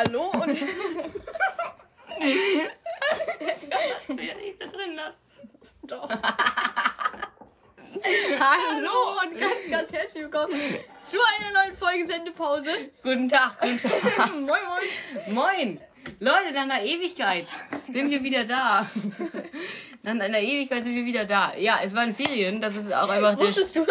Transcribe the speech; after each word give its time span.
Hallo 0.00 0.32
und. 0.34 0.48
Ich 0.48 0.62
will 4.08 4.24
ja 4.24 4.34
nichts 4.34 4.58
da 4.58 4.66
drin 4.66 4.94
lassen. 4.94 5.18
Doch. 5.82 6.08
Hallo 8.40 9.20
und 9.22 9.38
ganz, 9.38 9.68
ganz 9.70 9.92
herzlich 9.92 10.22
willkommen 10.22 10.58
zu 11.02 11.18
einer 11.18 11.52
neuen 11.52 11.76
Folge 11.76 12.06
Sendepause. 12.06 12.70
Guten 13.02 13.28
Tag, 13.28 13.60
guten 13.60 13.78
Tag. 13.78 14.32
moin, 14.40 14.46
moin. 14.46 15.34
Moin! 15.34 15.80
Leute, 16.18 16.52
nach 16.54 16.62
einer 16.62 16.82
Ewigkeit 16.82 17.44
sind 17.92 18.10
wir 18.10 18.22
wieder 18.22 18.44
da. 18.44 18.88
Nach 20.02 20.12
einer 20.12 20.40
Ewigkeit 20.40 20.82
sind 20.82 20.94
wir 20.94 21.04
wieder 21.04 21.26
da. 21.26 21.52
Ja, 21.58 21.80
es 21.84 21.94
waren 21.94 22.14
Ferien, 22.14 22.58
das 22.58 22.74
ist 22.74 22.90
auch 22.90 23.10
einfach. 23.10 23.38
Wusstest 23.38 23.76
du, 23.76 23.86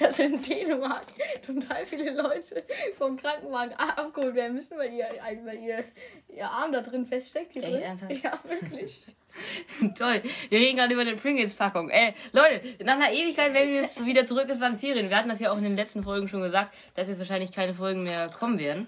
dass 0.00 0.18
in 0.18 0.42
Dänemark 0.42 1.06
total 1.46 1.86
viele 1.86 2.14
Leute 2.14 2.64
vom 2.96 3.16
Krankenwagen 3.16 3.74
abgeholt 3.74 4.34
werden 4.34 4.54
müssen, 4.54 4.78
weil 4.78 4.92
ihr, 4.92 5.06
weil 5.44 5.58
ihr, 5.58 5.84
ihr 6.34 6.46
Arm 6.46 6.72
da 6.72 6.80
drin 6.80 7.06
feststeckt? 7.06 7.52
Hier 7.52 7.64
Echt 7.64 8.02
drin? 8.02 8.20
Ja, 8.22 8.38
wirklich. 8.44 9.06
Toll. 9.98 10.22
Wir 10.48 10.58
reden 10.58 10.76
gerade 10.76 10.92
über 10.92 11.02
eine 11.02 11.16
Pringles-Packung. 11.16 11.90
Äh, 11.90 12.12
Leute, 12.32 12.60
nach 12.84 12.94
einer 12.94 13.12
Ewigkeit, 13.12 13.54
wenn 13.54 13.68
wir 13.68 13.82
jetzt 13.82 14.04
wieder 14.04 14.24
zurück, 14.24 14.46
es 14.48 14.60
waren 14.60 14.76
Ferien. 14.76 15.08
Wir 15.08 15.16
hatten 15.16 15.28
das 15.28 15.40
ja 15.40 15.50
auch 15.52 15.56
in 15.56 15.64
den 15.64 15.76
letzten 15.76 16.02
Folgen 16.02 16.28
schon 16.28 16.42
gesagt, 16.42 16.74
dass 16.94 17.08
jetzt 17.08 17.18
wahrscheinlich 17.18 17.52
keine 17.52 17.74
Folgen 17.74 18.02
mehr 18.02 18.28
kommen 18.28 18.58
werden. 18.58 18.86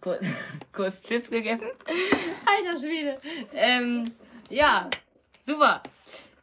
Kurz, 0.00 0.24
kurz 0.72 1.02
Chips 1.02 1.30
gegessen. 1.30 1.68
Alter 2.46 2.78
Schwede. 2.78 3.18
Ähm, 3.54 4.10
ja, 4.48 4.88
super. 5.44 5.82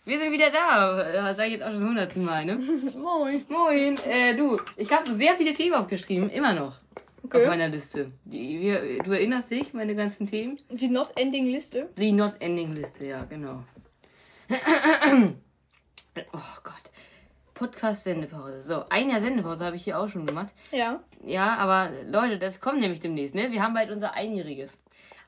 Wir 0.05 0.19
sind 0.19 0.31
wieder 0.31 0.51
da. 0.51 1.03
Das 1.11 1.37
sage 1.37 1.47
ich 1.47 1.53
jetzt 1.55 1.63
auch 1.63 1.71
schon 1.71 1.79
das 1.79 1.87
hundertsten 1.89 2.25
Mal, 2.25 2.45
ne? 2.45 2.55
Moin. 2.97 3.43
Moin. 3.49 3.97
Äh, 4.07 4.35
du, 4.35 4.59
ich 4.77 4.91
habe 4.91 5.13
sehr 5.13 5.35
viele 5.35 5.53
Themen 5.53 5.73
aufgeschrieben, 5.73 6.29
immer 6.29 6.53
noch. 6.53 6.73
Auf 6.75 6.81
Okay. 7.23 7.47
meiner 7.47 7.69
Liste. 7.69 8.11
Die, 8.23 8.61
wir, 8.61 9.01
du 9.01 9.11
erinnerst 9.13 9.49
dich, 9.49 9.73
meine 9.73 9.95
ganzen 9.95 10.27
Themen? 10.27 10.59
Die 10.69 10.89
Not-Ending-Liste. 10.89 11.89
Die 11.97 12.11
Not-Ending-Liste, 12.11 13.07
ja, 13.07 13.25
genau. 13.25 13.63
oh 16.33 16.59
Gott. 16.63 16.91
Podcast-Sendepause. 17.55 18.61
So, 18.61 18.83
ein 18.91 19.09
Jahr 19.09 19.21
Sendepause 19.21 19.65
habe 19.65 19.75
ich 19.75 19.83
hier 19.85 19.99
auch 19.99 20.07
schon 20.07 20.27
gemacht. 20.27 20.53
Ja. 20.71 20.99
Ja, 21.25 21.55
aber 21.55 21.89
Leute, 22.05 22.37
das 22.37 22.59
kommt 22.61 22.79
nämlich 22.79 22.99
demnächst, 22.99 23.33
ne? 23.33 23.51
Wir 23.51 23.63
haben 23.63 23.73
bald 23.73 23.89
unser 23.89 24.13
Einjähriges. 24.13 24.79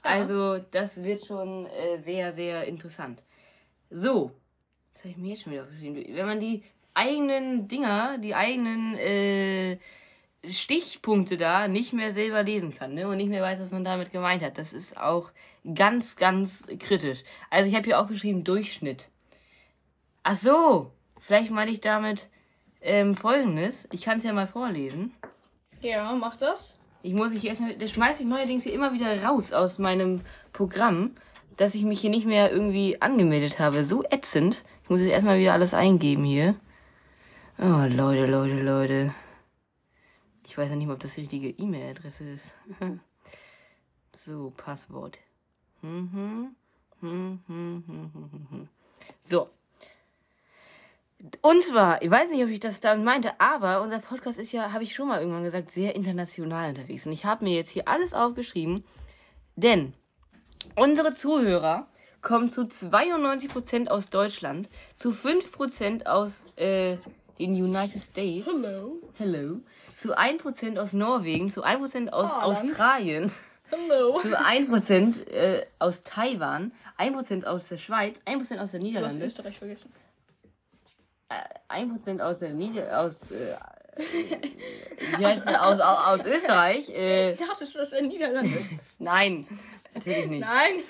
Also, 0.03 0.59
das 0.59 1.03
wird 1.03 1.25
schon 1.25 1.65
äh, 1.65 1.97
sehr, 1.97 2.31
sehr 2.31 2.65
interessant. 2.65 3.23
So, 3.89 4.31
habe 5.07 5.11
ich 5.11 5.17
mir 5.17 5.29
jetzt 5.29 5.43
schon 5.43 5.53
wieder 5.53 5.63
aufgeschrieben? 5.63 6.15
Wenn 6.15 6.25
man 6.25 6.39
die 6.39 6.63
eigenen 6.93 7.67
Dinger, 7.67 8.17
die 8.17 8.35
eigenen 8.35 8.95
äh, 8.95 9.77
Stichpunkte 10.49 11.37
da 11.37 11.67
nicht 11.67 11.93
mehr 11.93 12.11
selber 12.11 12.43
lesen 12.43 12.75
kann 12.75 12.93
ne? 12.93 13.07
und 13.07 13.17
nicht 13.17 13.29
mehr 13.29 13.41
weiß, 13.41 13.59
was 13.59 13.71
man 13.71 13.83
damit 13.83 14.11
gemeint 14.11 14.43
hat, 14.43 14.57
das 14.57 14.73
ist 14.73 14.97
auch 14.97 15.31
ganz, 15.75 16.15
ganz 16.15 16.67
kritisch. 16.79 17.23
Also, 17.49 17.69
ich 17.69 17.75
habe 17.75 17.85
hier 17.85 17.99
auch 17.99 18.07
geschrieben 18.07 18.43
Durchschnitt. 18.43 19.09
Ach 20.23 20.35
so, 20.35 20.91
vielleicht 21.19 21.51
meine 21.51 21.71
ich 21.71 21.79
damit 21.79 22.29
ähm, 22.81 23.15
folgendes. 23.15 23.87
Ich 23.91 24.01
kann 24.01 24.17
es 24.17 24.23
ja 24.23 24.33
mal 24.33 24.47
vorlesen. 24.47 25.13
Ja, 25.81 26.13
mach 26.15 26.35
das. 26.35 26.77
Ich 27.01 27.13
muss 27.13 27.31
ich 27.33 27.45
erstmal, 27.45 27.75
das 27.75 27.91
schmeiße 27.91 28.23
ich 28.23 28.27
neuerdings 28.27 28.63
hier 28.63 28.73
immer 28.73 28.93
wieder 28.93 29.23
raus 29.23 29.53
aus 29.53 29.77
meinem 29.77 30.21
Programm, 30.51 31.11
dass 31.55 31.75
ich 31.75 31.83
mich 31.83 32.01
hier 32.01 32.09
nicht 32.09 32.25
mehr 32.25 32.51
irgendwie 32.51 33.01
angemeldet 33.01 33.59
habe. 33.59 33.83
So 33.83 34.03
ätzend. 34.09 34.63
Ich 34.87 34.89
muss 34.89 35.01
jetzt 35.01 35.11
erstmal 35.11 35.37
wieder 35.37 35.51
alles 35.51 35.73
eingeben 35.73 36.23
hier. 36.23 36.55
Oh, 37.59 37.85
Leute, 37.89 38.25
Leute, 38.25 38.63
Leute. 38.63 39.13
Ich 40.45 40.57
weiß 40.57 40.69
ja 40.69 40.77
nicht 40.77 40.87
mal, 40.87 40.93
ob 40.93 41.01
das 41.01 41.15
die 41.15 41.21
richtige 41.21 41.49
E-Mail-Adresse 41.49 42.23
ist. 42.23 42.53
so, 44.15 44.53
Passwort. 44.55 45.17
Hm, 45.81 46.55
hm, 47.01 47.39
hm. 47.49 48.69
So. 49.23 49.49
Und 51.41 51.63
zwar, 51.65 52.01
ich 52.01 52.09
weiß 52.09 52.29
nicht, 52.29 52.45
ob 52.45 52.49
ich 52.49 52.61
das 52.61 52.79
damit 52.79 53.03
meinte, 53.03 53.41
aber 53.41 53.81
unser 53.81 53.99
Podcast 53.99 54.39
ist 54.39 54.53
ja, 54.53 54.71
habe 54.71 54.85
ich 54.85 54.95
schon 54.95 55.09
mal 55.09 55.19
irgendwann 55.19 55.43
gesagt, 55.43 55.69
sehr 55.69 55.95
international 55.95 56.69
unterwegs. 56.69 57.05
Und 57.05 57.11
ich 57.11 57.25
habe 57.25 57.43
mir 57.43 57.55
jetzt 57.55 57.71
hier 57.71 57.89
alles 57.89 58.13
aufgeschrieben, 58.13 58.85
denn 59.57 59.91
unsere 60.77 61.11
Zuhörer 61.11 61.89
kommen 62.27 62.51
zu 62.51 62.63
92% 62.63 63.87
aus 63.87 64.09
Deutschland, 64.09 64.67
zu 64.95 65.11
5% 65.11 66.05
aus 66.07 66.45
äh, 66.57 66.97
den 67.39 67.53
United 67.53 68.01
States. 68.01 68.45
Hello. 68.45 69.01
Hello. 69.17 69.61
Zu 69.95 70.17
1% 70.17 70.77
aus 70.77 70.91
Norwegen, 70.91 71.49
zu 71.49 71.63
1% 71.63 72.09
aus 72.09 72.35
Holland. 72.35 72.43
Australien, 72.43 73.31
Hello. 73.69 74.19
zu 74.21 74.37
1% 74.37 75.25
äh, 75.29 75.65
aus 75.79 76.03
Taiwan, 76.03 76.73
1% 76.99 77.45
aus 77.45 77.69
der 77.69 77.77
Schweiz, 77.77 78.21
1% 78.25 78.39
aus 78.41 78.47
der 78.49 78.57
Du 78.57 78.65
hast 78.65 78.81
Niederlande. 78.81 79.25
Österreich 79.25 79.57
vergessen. 79.57 79.93
1% 81.69 82.19
aus 82.19 82.39
der 82.39 82.53
Nieder 82.53 82.99
aus 82.99 83.31
äh, 83.31 83.55
wie 85.17 85.25
heißt 85.25 85.47
es? 85.47 85.55
aus, 85.55 85.79
aus, 85.79 86.19
aus 86.19 86.25
Österreich. 86.25 86.89
Äh, 86.89 87.35
Dachtest 87.35 87.73
du, 87.73 87.79
das 87.79 87.93
wäre 87.93 88.05
Niederlande? 88.05 88.57
nein, 88.99 89.47
natürlich 89.93 90.27
nicht. 90.27 90.41
Nein. 90.41 90.83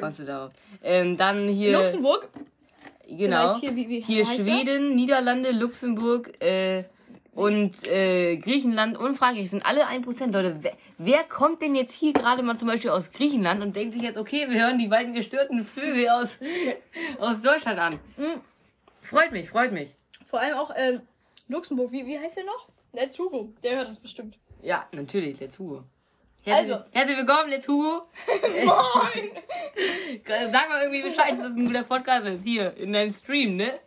Kommst 0.00 0.20
du 0.20 0.24
darauf. 0.24 0.52
Ähm, 0.82 1.16
dann 1.16 1.48
hier 1.48 1.72
Luxemburg? 1.78 2.28
genau 3.08 3.54
Vielleicht 3.54 3.60
hier, 3.60 3.76
wie, 3.76 3.88
wie 3.88 4.00
hier 4.00 4.26
heißt 4.26 4.46
er? 4.46 4.54
Schweden, 4.54 4.96
Niederlande, 4.96 5.52
Luxemburg 5.52 6.42
äh, 6.42 6.84
und 7.32 7.86
äh, 7.86 8.36
Griechenland 8.38 8.96
und 8.96 9.16
Frankreich 9.16 9.50
sind 9.50 9.64
alle 9.64 9.86
1%. 9.86 10.32
Leute, 10.32 10.58
wer, 10.60 10.72
wer 10.98 11.24
kommt 11.24 11.62
denn 11.62 11.74
jetzt 11.74 11.92
hier 11.92 12.12
gerade 12.12 12.42
mal 12.42 12.56
zum 12.56 12.68
Beispiel 12.68 12.90
aus 12.90 13.12
Griechenland 13.12 13.62
und 13.62 13.76
denkt 13.76 13.94
sich 13.94 14.02
jetzt, 14.02 14.16
okay, 14.16 14.48
wir 14.48 14.60
hören 14.60 14.78
die 14.78 14.88
beiden 14.88 15.12
gestörten 15.12 15.64
Vögel 15.64 16.08
aus, 16.08 16.38
aus 17.18 17.42
Deutschland 17.42 17.78
an? 17.78 18.00
Hm. 18.16 18.40
Freut 19.02 19.32
mich, 19.32 19.50
freut 19.50 19.72
mich. 19.72 19.94
Vor 20.24 20.40
allem 20.40 20.56
auch 20.56 20.72
ähm, 20.74 21.02
Luxemburg. 21.48 21.92
Wie, 21.92 22.06
wie 22.06 22.18
heißt 22.18 22.38
der 22.38 22.44
noch? 22.44 22.68
Let's 22.92 23.18
Hugo. 23.18 23.52
Der 23.62 23.76
hört 23.76 23.88
uns 23.88 24.00
bestimmt. 24.00 24.38
Ja, 24.62 24.88
natürlich, 24.92 25.38
Let's 25.38 25.58
Hugo. 25.58 25.84
Herzlich, 26.46 26.72
Also. 26.72 26.84
herzlich 26.92 27.16
willkommen, 27.16 27.50
Let's 27.50 27.66
Hugo. 27.66 28.02
Moin! 28.64 29.30
Sag 30.24 30.68
mal 30.68 30.80
irgendwie 30.82 31.02
Bescheid, 31.02 31.32
dass 31.32 31.38
das 31.40 31.56
ein 31.56 31.66
guter 31.66 31.82
Podcast 31.82 32.24
ist. 32.26 32.44
Hier, 32.44 32.72
in 32.76 32.92
deinem 32.92 33.12
Stream, 33.12 33.56
ne? 33.56 33.80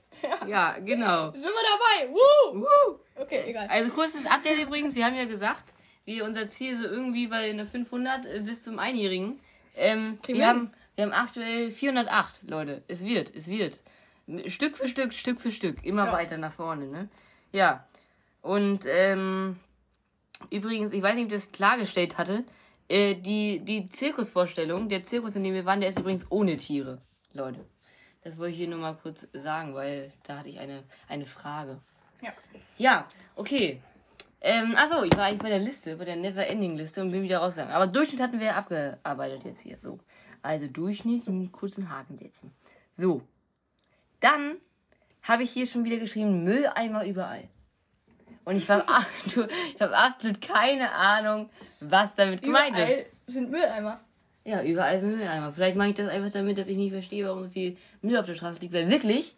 Ja, 0.46 0.78
genau. 0.80 1.32
Sind 1.32 1.44
wir 1.54 2.04
dabei? 2.04 2.14
Woo! 2.14 2.60
Woo. 2.62 3.00
Okay, 3.16 3.44
egal. 3.48 3.68
Also 3.70 3.90
kurzes 3.92 4.26
Update 4.26 4.60
übrigens. 4.60 4.94
Wir 4.96 5.06
haben 5.06 5.16
ja 5.16 5.24
gesagt, 5.24 5.74
wir 6.04 6.26
unser 6.26 6.50
Ziel 6.50 6.76
so 6.78 6.84
irgendwie 6.84 7.28
bei 7.28 7.50
einer 7.50 7.66
500 7.66 8.26
äh, 8.26 8.40
bis 8.42 8.62
zum 8.64 8.78
Einjährigen. 8.78 9.40
Ähm, 9.78 10.20
wir 10.28 10.46
haben, 10.46 10.74
wir 10.96 11.06
haben 11.06 11.14
aktuell 11.14 11.72
408, 11.72 12.42
Leute. 12.50 12.84
Es 12.90 13.06
wird, 13.06 13.34
es 13.34 13.48
wird. 13.48 13.80
Stück 14.48 14.76
für 14.76 14.90
Stück, 14.90 15.14
Stück 15.14 15.40
für 15.40 15.52
Stück. 15.52 15.86
Immer 15.86 16.08
Ja. 16.08 16.12
weiter 16.12 16.38
nach 16.38 16.52
vorne, 16.54 16.88
ne? 16.88 17.08
Ja. 17.54 17.86
Und, 18.42 18.86
ähm, 18.86 19.56
übrigens, 20.50 20.94
ich 20.94 21.02
weiß 21.02 21.16
nicht, 21.16 21.26
ob 21.26 21.32
ich 21.32 21.38
das 21.38 21.52
klargestellt 21.52 22.18
hatte. 22.18 22.44
Äh, 22.88 23.16
die, 23.16 23.60
die 23.60 23.88
Zirkusvorstellung, 23.88 24.90
der 24.90 25.04
Zirkus, 25.04 25.36
in 25.36 25.44
dem 25.44 25.54
wir 25.54 25.66
waren, 25.66 25.80
der 25.80 25.90
ist 25.90 26.00
übrigens 26.00 26.26
ohne 26.30 26.58
Tiere, 26.58 27.02
Leute. 27.34 27.66
Das 28.24 28.38
wollte 28.38 28.52
ich 28.52 28.58
hier 28.58 28.68
nur 28.68 28.80
mal 28.80 28.96
kurz 28.96 29.28
sagen, 29.34 29.74
weil 29.76 30.12
da 30.24 30.40
hatte 30.40 30.50
ich 30.50 30.60
eine, 30.60 30.84
eine 31.08 31.26
Frage. 31.26 31.80
Ja. 32.22 32.34
Ja, 32.78 33.08
okay. 33.36 33.82
Ähm, 34.42 34.74
achso, 34.76 35.04
ich 35.04 35.16
war 35.16 35.26
eigentlich 35.26 35.42
bei 35.42 35.50
der 35.50 35.60
Liste, 35.60 35.98
bei 35.98 36.06
der 36.06 36.16
Never-Ending-Liste 36.16 37.02
und 37.02 37.12
bin 37.12 37.24
wieder 37.24 37.40
rausgegangen. 37.40 37.76
Aber 37.76 37.88
Durchschnitt 37.88 38.22
hatten 38.22 38.40
wir 38.40 38.48
ja 38.48 38.56
abgearbeitet 38.56 39.44
jetzt 39.44 39.62
hier. 39.62 39.78
So. 39.80 40.00
Also 40.42 40.68
Durchschnitt 40.68 41.28
und 41.28 41.36
einen 41.36 41.52
kurzen 41.52 41.90
Haken 41.90 42.18
setzen. 42.18 42.52
So. 42.94 43.22
Dann 44.20 44.58
habe 45.24 45.44
ich 45.44 45.52
hier 45.52 45.68
schon 45.68 45.84
wieder 45.84 45.98
geschrieben, 45.98 46.44
Mülleimer 46.44 47.06
überall. 47.06 47.50
Und 48.46 48.56
ich 48.56 48.70
habe 48.70 48.86
hab 49.80 49.92
absolut 49.92 50.42
keine 50.42 50.92
Ahnung, 50.92 51.50
was 51.80 52.16
damit 52.16 52.42
gemeint 52.42 52.78
ist. 52.78 52.90
Überall 52.90 53.06
sind 53.28 53.52
Mülleimer. 53.52 54.00
Ja, 54.46 54.64
überall 54.64 55.00
sind 55.00 55.16
Mülleimer. 55.18 55.52
Vielleicht 55.54 55.78
mache 55.78 55.90
ich 55.90 55.96
das 55.96 56.10
einfach 56.10 56.32
damit, 56.32 56.58
dass 56.58 56.68
ich 56.68 56.78
nicht 56.78 56.92
verstehe, 56.92 57.26
warum 57.28 57.44
so 57.44 57.50
viel 57.50 57.78
Müll 58.02 58.18
auf 58.18 58.26
der 58.26 58.36
Straße 58.36 58.62
liegt. 58.62 58.74
Weil 58.74 58.90
wirklich, 58.90 59.36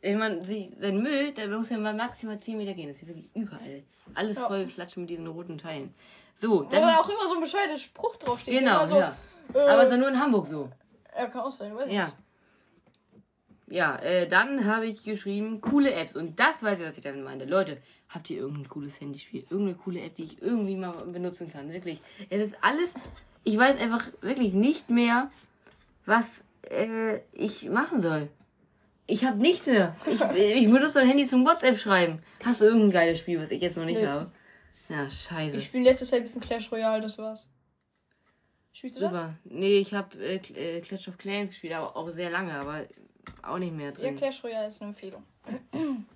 wenn 0.00 0.18
man 0.18 0.42
sich 0.42 0.70
seinen 0.78 1.02
Müll, 1.02 1.32
da 1.32 1.46
muss 1.48 1.68
ja 1.68 1.76
mal 1.76 1.92
maximal 1.94 2.38
10 2.38 2.56
Meter 2.56 2.72
gehen. 2.74 2.88
Das 2.88 2.96
ist 2.96 3.02
ja 3.02 3.08
wirklich 3.08 3.28
überall. 3.34 3.82
Alles 4.14 4.38
Ja. 4.38 4.46
voll 4.46 4.64
geklatscht 4.64 4.96
mit 4.96 5.10
diesen 5.10 5.26
roten 5.26 5.58
Teilen. 5.58 5.92
So, 6.34 6.50
Wo 6.50 6.62
dann. 6.62 6.82
dann 6.82 6.94
auch 6.96 7.08
immer 7.08 7.26
so 7.28 7.34
ein 7.34 7.40
bescheuerter 7.40 7.76
Spruch 7.78 8.16
draufsteht. 8.16 8.58
genau, 8.58 8.86
so, 8.86 8.98
ja. 9.00 9.14
Äh, 9.54 9.58
Aber 9.58 9.78
es 9.82 9.88
ist 9.88 9.90
ja 9.92 9.96
nur 9.98 10.08
in 10.08 10.18
Hamburg 10.20 10.46
so. 10.46 10.70
ja, 11.16 11.26
kann 11.26 11.40
auch 11.42 11.52
sein, 11.52 11.74
weiß 11.76 11.86
ich 11.88 11.92
Ja. 11.92 12.04
nicht. 12.06 12.16
Ja, 13.70 13.96
äh, 13.96 14.26
dann 14.26 14.64
habe 14.64 14.86
ich 14.86 15.04
geschrieben, 15.04 15.60
coole 15.60 15.92
Apps. 15.92 16.16
Und 16.16 16.40
das 16.40 16.62
weiß 16.62 16.80
ich, 16.80 16.86
was 16.86 16.96
ich 16.96 17.04
damit 17.04 17.24
meinte. 17.24 17.44
Leute, 17.44 17.78
habt 18.08 18.30
ihr 18.30 18.38
irgendein 18.38 18.68
cooles 18.68 19.00
Handyspiel? 19.00 19.44
Irgendeine 19.50 19.76
coole 19.76 20.00
App, 20.00 20.14
die 20.14 20.24
ich 20.24 20.42
irgendwie 20.42 20.76
mal 20.76 20.92
benutzen 20.92 21.50
kann? 21.52 21.72
Wirklich. 21.72 22.00
Es 22.30 22.42
ist 22.42 22.56
alles. 22.62 22.94
Ich 23.44 23.58
weiß 23.58 23.78
einfach 23.78 24.08
wirklich 24.22 24.54
nicht 24.54 24.90
mehr, 24.90 25.30
was 26.06 26.46
äh, 26.70 27.18
ich 27.32 27.68
machen 27.68 28.00
soll. 28.00 28.28
Ich 29.06 29.24
habe 29.24 29.38
nichts 29.38 29.66
mehr. 29.66 29.96
Ich, 30.06 30.20
ich 30.20 30.70
benutze 30.70 30.98
mein 30.98 31.08
Handy 31.08 31.26
zum 31.26 31.44
WhatsApp 31.46 31.78
schreiben. 31.78 32.22
Hast 32.44 32.60
du 32.60 32.66
irgendein 32.66 32.90
geiles 32.90 33.18
Spiel, 33.18 33.40
was 33.40 33.50
ich 33.50 33.60
jetzt 33.60 33.76
noch 33.76 33.86
nicht 33.86 34.04
habe? 34.04 34.30
Ja, 34.88 35.10
scheiße. 35.10 35.56
Ich 35.56 35.64
spiele 35.64 35.84
letztes 35.84 36.10
Jahr 36.10 36.20
ein 36.20 36.24
bisschen 36.24 36.42
Clash 36.42 36.70
Royale, 36.72 37.02
das 37.02 37.18
war's. 37.18 37.50
Spielst 38.72 38.96
du 38.96 39.00
das? 39.00 39.16
Super. 39.16 39.34
Nee, 39.44 39.78
ich 39.78 39.92
habe 39.92 40.16
äh, 40.18 40.36
äh, 40.36 40.80
Clash 40.80 41.08
of 41.08 41.18
Clans 41.18 41.50
gespielt, 41.50 41.72
aber 41.74 41.96
auch 41.96 42.08
sehr 42.10 42.30
lange, 42.30 42.52
aber 42.52 42.86
auch 43.42 43.58
nicht 43.58 43.74
mehr 43.74 43.86
Ja, 43.86 43.92
drin. 43.92 44.16
Clash 44.16 44.42
Royale 44.44 44.68
ist 44.68 44.80
eine 44.82 44.90
Empfehlung. 44.90 45.22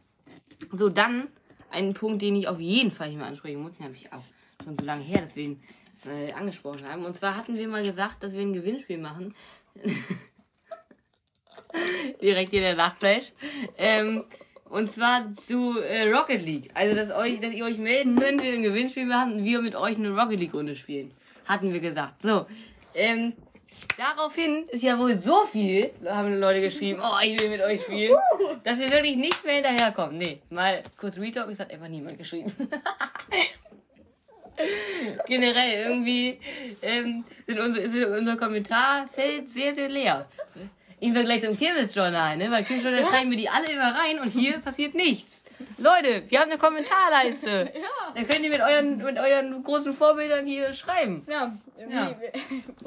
So, 0.70 0.88
dann 0.88 1.26
ein 1.73 1.93
Punkt, 1.93 2.23
den 2.23 2.37
ich 2.37 2.47
auf 2.47 2.61
jeden 2.61 2.93
Fall 2.93 3.09
hier 3.09 3.19
mal 3.19 3.26
ansprechen 3.26 3.61
muss. 3.61 3.79
Den 3.79 3.87
habe 3.87 3.97
ich 3.97 4.12
auch 4.12 4.23
schon 4.62 4.76
so 4.76 4.85
lange 4.85 5.03
her, 5.03 5.20
dass 5.20 5.35
wir 5.35 5.43
ihn 5.44 5.62
äh, 6.06 6.32
angesprochen 6.32 6.87
haben. 6.87 7.05
Und 7.05 7.14
zwar 7.14 7.37
hatten 7.37 7.56
wir 7.56 7.67
mal 7.69 7.82
gesagt, 7.82 8.23
dass 8.23 8.32
wir 8.32 8.43
ein 8.43 8.53
Gewinnspiel 8.53 8.99
machen. 8.99 9.35
Direkt 12.23 12.50
hier 12.50 12.61
der 12.61 12.76
Nachtflash. 12.76 13.32
Ähm, 13.76 14.25
und 14.69 14.91
zwar 14.91 15.32
zu 15.32 15.79
äh, 15.81 16.11
Rocket 16.11 16.44
League. 16.44 16.70
Also, 16.75 16.94
dass, 16.94 17.11
euch, 17.11 17.41
dass 17.41 17.53
ihr 17.53 17.64
euch 17.64 17.79
melden 17.79 18.17
könnt, 18.17 18.43
wir 18.43 18.53
ein 18.53 18.62
Gewinnspiel 18.62 19.06
machen 19.06 19.35
und 19.35 19.44
wir 19.44 19.61
mit 19.61 19.75
euch 19.75 19.97
eine 19.97 20.11
Rocket 20.11 20.38
League-Runde 20.41 20.76
spielen. 20.76 21.12
Hatten 21.47 21.73
wir 21.73 21.81
gesagt. 21.81 22.23
So. 22.23 22.47
Ähm, 22.94 23.35
daraufhin 23.97 24.67
ist 24.69 24.83
ja 24.83 24.99
wohl 24.99 25.15
so 25.15 25.45
viel, 25.47 25.91
haben 26.07 26.39
Leute 26.39 26.61
geschrieben, 26.61 27.01
oh, 27.03 27.17
ich 27.23 27.41
will 27.41 27.49
mit 27.49 27.61
euch 27.61 27.83
spielen, 27.83 28.17
dass 28.65 28.79
wir 28.79 28.91
wirklich 28.91 29.17
nicht 29.17 29.45
mehr 29.45 29.57
hinterherkommen. 29.57 30.19
Nee, 30.19 30.41
mal 30.51 30.83
kurz 30.99 31.19
Retalk, 31.19 31.51
es 31.51 31.61
hat 31.61 31.73
einfach 31.73 31.89
niemand 31.89 32.19
geschrieben. 32.19 32.53
Generell 35.27 35.89
irgendwie 35.89 36.39
ähm, 36.83 37.25
sind 37.47 37.59
unsere, 37.59 37.85
ist 37.85 37.95
unser 37.95 38.37
Kommentarfeld 38.37 39.49
sehr, 39.49 39.75
sehr 39.75 39.89
leer. 39.89 40.29
Im 41.01 41.15
Vergleich 41.15 41.43
zum 41.43 41.57
Kirmes-Journal, 41.57 42.37
ne? 42.37 42.51
Weil 42.51 42.65
Kirmes-Journal 42.65 43.05
schreiben 43.05 43.31
wir 43.31 43.39
die 43.39 43.49
alle 43.49 43.73
immer 43.73 43.95
rein 43.95 44.21
und 44.21 44.29
hier 44.29 44.59
passiert 44.59 44.95
nichts. 44.95 45.42
Leute, 45.79 46.25
wir 46.29 46.41
haben 46.41 46.50
eine 46.50 46.59
Kommentarleiste. 46.59 47.73
Ja. 47.82 48.12
Da 48.14 48.23
könnt 48.25 48.41
ihr 48.44 48.50
mit 48.50 48.61
euren, 48.61 48.99
mit 48.99 49.19
euren 49.19 49.62
großen 49.62 49.93
Vorbildern 49.94 50.47
hier 50.47 50.73
schreiben. 50.75 51.26
Ja, 51.31 51.53
Ja. 51.91 52.14
Wie, 52.20 52.26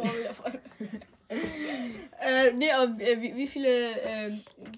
äh, 1.30 2.51
nee, 2.54 2.72
aber 2.72 3.00
äh, 3.01 3.19
wie, 3.22 3.36
wie 3.36 3.48
viele 3.48 3.68
äh, 3.68 4.31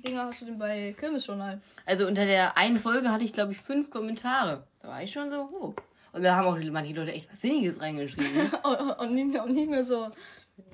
Dinger 0.05 0.25
hast 0.25 0.41
du 0.41 0.45
denn 0.45 0.57
bei 0.57 0.95
Kirmes-Journal? 0.97 1.59
Also 1.85 2.07
unter 2.07 2.25
der 2.25 2.57
einen 2.57 2.77
Folge 2.77 3.11
hatte 3.11 3.25
ich, 3.25 3.33
glaube 3.33 3.51
ich, 3.51 3.57
fünf 3.59 3.89
Kommentare. 3.89 4.63
Da 4.81 4.87
war 4.87 5.03
ich 5.03 5.11
schon 5.11 5.29
so, 5.29 5.49
oh. 5.51 5.73
Und 6.13 6.23
da 6.23 6.35
haben 6.35 6.47
auch 6.47 6.57
manche 6.71 6.93
Leute 6.93 7.11
echt 7.11 7.29
was 7.29 7.41
Sinniges 7.41 7.81
reingeschrieben. 7.81 8.49
Und, 8.63 8.99
und, 8.99 9.13
nicht, 9.15 9.27
nur- 9.33 9.43
und 9.43 9.53
nicht 9.53 9.69
nur 9.69 9.83
so, 9.83 10.07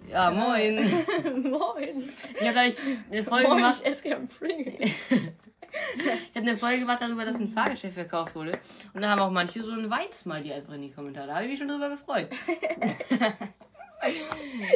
Ja, 0.08 0.30
moin. 0.32 0.76
moin, 1.44 2.10
Ich 2.36 2.42
habe 2.42 2.52
gleich 2.54 2.76
eine 3.12 3.24
Folge 3.24 3.48
moin, 3.48 3.58
gemacht. 3.58 3.82
ich 3.84 3.90
esse 3.90 4.04
gerne 4.04 4.28
Pringles. 4.28 5.08
Ich 5.96 6.36
habe 6.36 6.48
eine 6.48 6.58
Folge 6.58 6.80
gemacht 6.80 7.02
darüber, 7.02 7.26
dass 7.26 7.38
ein 7.38 7.50
Fahrgeschäft 7.50 7.96
verkauft 7.96 8.36
wurde. 8.36 8.60
Und 8.94 9.02
da 9.02 9.10
haben 9.10 9.22
auch 9.22 9.32
manche 9.32 9.64
so 9.64 9.72
ein 9.72 9.90
Weiz-Smiley 9.90 10.54
einfach 10.54 10.74
in 10.74 10.84
die 10.84 10.92
Kommentare. 10.92 11.28
Da 11.28 11.36
habe 11.36 11.46
ich 11.46 11.52
mich 11.52 11.60
schon 11.60 11.68
drüber 11.68 11.90
gefreut. 11.90 12.30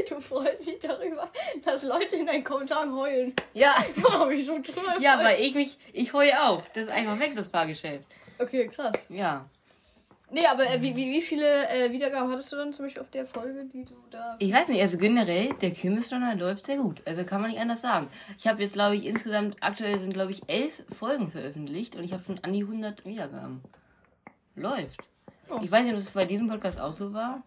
Du 0.07 0.21
freust 0.21 0.65
dich 0.65 0.79
darüber, 0.79 1.29
dass 1.65 1.83
Leute 1.83 2.15
in 2.15 2.25
deinen 2.25 2.44
Kommentaren 2.44 2.95
heulen. 2.95 3.33
Ja, 3.53 3.75
Da 4.01 4.19
habe 4.19 4.33
ich 4.33 4.45
schon 4.45 4.63
drüber 4.63 4.97
ja, 4.99 5.21
weil 5.21 5.41
ich 5.41 5.53
mich, 5.53 5.77
ich 5.91 6.13
heue 6.13 6.41
auch. 6.41 6.63
Das 6.73 6.83
ist 6.83 6.89
einfach 6.89 7.19
weg, 7.19 7.33
das 7.35 7.49
Fahrgeschäft. 7.49 8.05
Okay, 8.39 8.67
krass. 8.69 9.05
Ja. 9.09 9.45
Nee, 10.29 10.45
aber 10.45 10.69
äh, 10.69 10.81
wie, 10.81 10.94
wie, 10.95 11.09
wie 11.09 11.21
viele 11.21 11.69
äh, 11.69 11.89
Wiedergaben 11.91 12.29
hattest 12.29 12.51
du 12.51 12.57
dann 12.57 12.74
zum 12.74 12.85
Beispiel 12.85 13.01
auf 13.01 13.09
der 13.12 13.25
Folge, 13.25 13.63
die 13.65 13.85
du 13.85 13.95
da... 14.12 14.35
Ich 14.39 14.51
weiß 14.51 14.68
nicht, 14.68 14.81
also 14.81 14.97
generell, 14.97 15.53
der 15.62 15.71
Kirmesjournal 15.71 16.38
läuft 16.38 16.65
sehr 16.65 16.77
gut. 16.77 17.01
Also 17.06 17.24
kann 17.24 17.41
man 17.41 17.51
nicht 17.51 17.62
anders 17.62 17.81
sagen. 17.81 18.09
Ich 18.38 18.45
habe 18.45 18.62
jetzt, 18.62 18.74
glaube 18.74 18.97
ich, 18.97 19.06
insgesamt, 19.06 19.56
aktuell 19.62 19.97
sind, 20.00 20.13
glaube 20.13 20.33
ich, 20.33 20.50
elf 20.50 20.83
Folgen 20.91 21.31
veröffentlicht 21.31 21.95
und 21.95 22.03
ich 22.03 22.12
habe 22.12 22.24
schon 22.25 22.44
an 22.44 22.51
die 22.51 22.63
100 22.63 23.06
Wiedergaben. 23.06 23.62
Läuft. 24.56 25.01
Oh. 25.50 25.59
Ich 25.62 25.71
weiß 25.71 25.83
nicht, 25.83 25.94
ob 25.94 26.00
das 26.00 26.09
bei 26.09 26.25
diesem 26.25 26.50
Podcast 26.50 26.81
auch 26.81 26.91
so 26.91 27.13
war. 27.13 27.44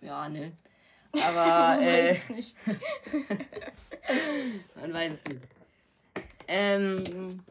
Ja, 0.00 0.28
ne. 0.28 0.52
Aber, 1.12 1.76
Man 1.76 1.80
weiß 1.80 2.06
äh, 2.06 2.12
es 2.12 2.28
nicht. 2.30 2.56
man 4.80 4.92
weiß 4.92 5.14
es 5.14 5.24
nicht. 5.32 5.42
Ähm, 6.46 7.42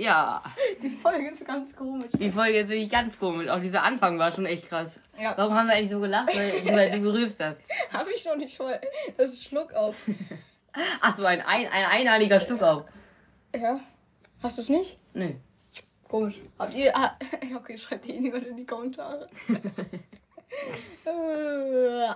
ja, 0.00 0.42
Die 0.82 0.88
Folge 0.88 1.28
ist 1.30 1.46
ganz 1.46 1.74
komisch. 1.76 2.10
die 2.12 2.30
Folge 2.30 2.60
ist 2.60 2.68
wirklich 2.68 2.90
ganz 2.90 3.18
komisch. 3.18 3.48
Auch 3.48 3.60
dieser 3.60 3.82
Anfang 3.82 4.18
war 4.18 4.32
schon 4.32 4.46
echt 4.46 4.68
krass. 4.68 4.98
Ja, 5.20 5.34
Warum 5.36 5.54
haben 5.54 5.66
wir 5.68 5.74
eigentlich 5.74 5.90
so 5.90 6.00
gelacht? 6.00 6.34
Weil, 6.34 6.64
weil 6.74 6.90
du 6.90 7.00
berührst 7.00 7.40
das. 7.40 7.58
habe 7.92 8.10
ich 8.14 8.24
noch 8.24 8.36
nicht 8.36 8.56
voll. 8.56 8.78
Das 9.16 9.30
ist 9.34 9.44
Schluck 9.44 9.72
auf. 9.74 9.96
Ach 11.02 11.16
so, 11.16 11.24
ein, 11.24 11.40
ein, 11.40 11.66
ein 11.66 11.84
einheiliger 11.84 12.40
Stück 12.40 12.62
auch. 12.62 12.84
Ja. 13.54 13.80
Hast 14.42 14.58
du 14.58 14.62
es 14.62 14.68
nicht? 14.68 14.98
Nö. 15.14 15.32
Komisch. 16.08 16.36
Habt 16.58 16.74
ihr. 16.74 16.96
Ah, 16.96 17.16
okay, 17.56 17.76
schreibt 17.78 18.06
ihr 18.06 18.20
niemand 18.20 18.46
in 18.46 18.56
die 18.56 18.66
Kommentare. 18.66 19.28
Äh, 21.04 22.14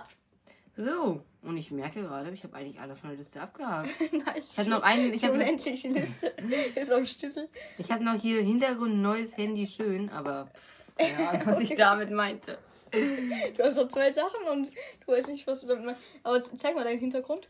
So, 0.77 1.21
und 1.45 1.57
ich 1.57 1.71
merke 1.71 2.01
gerade, 2.01 2.31
ich 2.31 2.43
habe 2.43 2.55
eigentlich 2.55 2.79
alles 2.79 2.99
von 2.99 3.09
der 3.09 3.17
Liste 3.17 3.41
abgehakt. 3.41 3.89
nice. 4.11 4.51
Ich 4.53 4.59
habe 4.59 4.69
noch 4.69 4.81
einen, 4.81 5.13
ich 5.13 5.21
Die 5.21 5.27
habe 5.27 5.37
unendliche 5.37 5.89
Liste 5.89 6.27
ist 6.75 6.91
am 6.91 7.05
Schlüssel. 7.05 7.49
ich 7.77 7.91
hab 7.91 8.01
noch 8.01 8.19
hier 8.19 8.41
Hintergrund 8.41 9.01
neues 9.01 9.37
Handy 9.37 9.67
schön, 9.67 10.09
aber 10.09 10.49
pff, 10.53 10.85
keine 10.97 11.29
Ahnung, 11.29 11.41
was 11.45 11.59
ich 11.59 11.75
damit 11.75 12.11
meinte. 12.11 12.57
Du 12.91 13.63
hast 13.63 13.75
noch 13.75 13.89
zwei 13.89 14.11
Sachen 14.11 14.47
und 14.51 14.69
du 15.05 15.11
weißt 15.11 15.27
nicht, 15.27 15.45
was 15.47 15.61
du 15.61 15.67
damit 15.67 15.85
meinst. 15.85 16.01
Aber 16.23 16.41
zeig 16.41 16.75
mal 16.75 16.85
deinen 16.85 16.99
Hintergrund. 16.99 17.49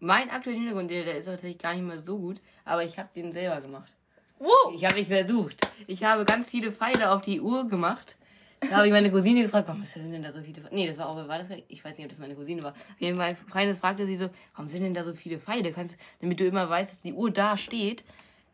Mein 0.00 0.30
aktueller 0.30 0.58
Hintergrund, 0.58 0.90
der, 0.90 1.04
der 1.04 1.18
ist 1.18 1.26
tatsächlich 1.26 1.58
gar 1.58 1.74
nicht 1.74 1.84
mehr 1.84 2.00
so 2.00 2.18
gut, 2.18 2.40
aber 2.64 2.82
ich 2.82 2.98
habe 2.98 3.08
den 3.14 3.30
selber 3.32 3.60
gemacht. 3.60 3.94
Wow! 4.38 4.74
Ich 4.74 4.84
habe 4.84 4.96
nicht 4.96 5.08
versucht. 5.08 5.60
Ich 5.86 6.02
habe 6.04 6.24
ganz 6.24 6.48
viele 6.48 6.72
Pfeile 6.72 7.12
auf 7.12 7.22
die 7.22 7.40
Uhr 7.40 7.68
gemacht. 7.68 8.16
Da 8.70 8.76
habe 8.76 8.86
ich 8.86 8.92
meine 8.92 9.10
Cousine 9.10 9.42
gefragt, 9.42 9.68
warum 9.68 9.84
sind 9.84 10.12
denn 10.12 10.22
da 10.22 10.32
so 10.32 10.40
viele 10.40 10.60
Pfeile? 10.62 10.74
Nee, 10.74 10.86
das 10.86 10.98
war 10.98 11.08
auch, 11.08 11.16
war 11.28 11.38
das, 11.38 11.48
ich 11.68 11.84
weiß 11.84 11.96
nicht, 11.96 12.04
ob 12.06 12.10
das 12.10 12.18
meine 12.18 12.34
Cousine 12.34 12.62
war. 12.62 12.72
Auf 12.72 13.00
jeden 13.00 13.16
Fall 13.16 13.34
Freundin 13.34 13.76
fragte 13.76 14.06
sie 14.06 14.16
so, 14.16 14.30
warum 14.54 14.68
sind 14.68 14.82
denn 14.82 14.94
da 14.94 15.04
so 15.04 15.12
viele 15.14 15.38
Pfeile? 15.38 15.72
Kannst, 15.72 15.98
damit 16.20 16.40
du 16.40 16.46
immer 16.46 16.68
weißt, 16.68 16.92
dass 16.92 17.02
die 17.02 17.12
Uhr 17.12 17.30
da 17.30 17.56
steht. 17.56 18.04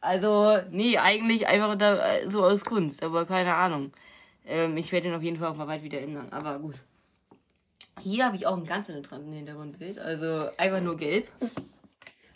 Also, 0.01 0.59
nee, 0.71 0.97
eigentlich 0.99 1.47
einfach 1.47 1.77
da, 1.77 1.99
so 2.31 2.43
aus 2.45 2.65
Kunst, 2.65 3.03
aber 3.03 3.27
keine 3.27 3.55
Ahnung. 3.55 3.93
Ähm, 4.47 4.77
ich 4.77 4.93
werde 4.93 5.09
den 5.09 5.17
auf 5.17 5.23
jeden 5.23 5.37
Fall 5.39 5.49
auch 5.49 5.57
mal 5.57 5.67
bald 5.67 5.83
wieder 5.83 6.01
ändern, 6.01 6.29
aber 6.31 6.59
gut. 6.59 6.77
Hier 8.01 8.25
habe 8.25 8.37
ich 8.37 8.47
auch 8.47 8.57
ein 8.57 8.65
ganz 8.65 8.89
interessanten 8.89 9.33
Hintergrundbild, 9.33 9.99
also 9.99 10.49
einfach 10.57 10.81
nur 10.81 10.97
gelb. 10.97 11.29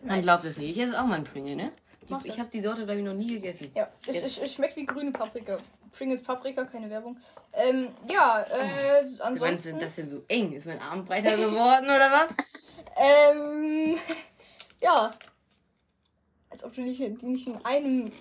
Man 0.02 0.16
Nice. 0.16 0.24
glaubt 0.26 0.44
es 0.44 0.58
nicht. 0.58 0.76
Ich 0.76 0.82
esse 0.82 1.00
auch 1.00 1.06
mal 1.06 1.14
einen 1.14 1.24
Pringle, 1.24 1.56
ne? 1.56 1.72
Mach 2.08 2.24
Ich, 2.24 2.38
habe 2.38 2.50
die 2.50 2.60
Sorte, 2.60 2.84
glaube 2.84 3.00
ich, 3.00 3.06
noch 3.06 3.14
nie 3.14 3.26
gegessen. 3.26 3.70
Ja, 3.74 3.88
es, 4.06 4.22
es, 4.22 4.38
es 4.38 4.52
schmeckt 4.52 4.76
wie 4.76 4.86
grüne 4.86 5.12
Paprika. 5.12 5.58
Pringles 5.92 6.22
Paprika, 6.22 6.64
keine 6.64 6.90
Werbung. 6.90 7.16
Ähm, 7.52 7.88
ja, 8.08 8.42
äh, 8.42 9.02
Meinst 9.02 9.20
du, 9.20 9.24
ansonsten. 9.24 9.78
das 9.78 9.94
denn 9.96 10.08
so 10.08 10.22
eng? 10.28 10.52
Ist 10.52 10.66
mein 10.66 10.80
Arm 10.80 11.04
breiter 11.04 11.36
geworden 11.36 11.86
oder 11.86 12.10
was? 12.10 12.30
Ähm, 12.96 13.96
ja. 14.80 15.12
Als 16.50 16.64
ob 16.64 16.74
du 16.74 16.82
nicht, 16.82 17.00
die 17.00 17.26
nicht 17.26 17.48
in 17.48 17.64
einem. 17.64 18.12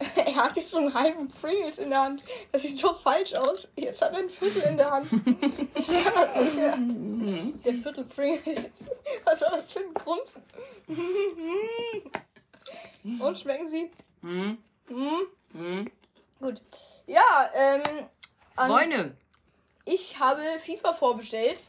er 0.16 0.34
hat 0.34 0.56
jetzt 0.56 0.70
so 0.70 0.78
einen 0.78 0.94
halben 0.94 1.28
Pringles 1.28 1.78
in 1.78 1.90
der 1.90 2.02
Hand. 2.02 2.22
Das 2.52 2.62
sieht 2.62 2.78
so 2.78 2.94
falsch 2.94 3.34
aus. 3.34 3.70
Jetzt 3.76 4.00
hat 4.00 4.12
er 4.12 4.20
ein 4.20 4.30
Viertel 4.30 4.62
in 4.62 4.76
der 4.78 4.90
Hand. 4.90 5.08
Ich 5.74 5.86
kann 5.86 6.14
das 6.14 6.36
nicht 6.36 6.56
mehr. 6.56 6.78
Der 7.64 7.74
Viertel 7.74 8.04
Pringles. 8.04 8.86
Was 9.30 9.40
war 9.42 9.50
das 9.52 9.70
für 9.70 9.78
ein 9.78 9.94
Grund? 9.94 10.34
Und 13.20 13.38
schmecken 13.38 13.68
sie? 13.68 13.92
Hm? 14.22 14.58
Hm? 14.88 15.20
Hm? 15.52 15.90
Gut. 16.40 16.60
Ja, 17.06 17.48
ähm. 17.54 17.82
Freunde, 18.56 19.16
Ich 19.84 20.18
habe 20.18 20.42
FIFA 20.64 20.94
vorbestellt. 20.94 21.68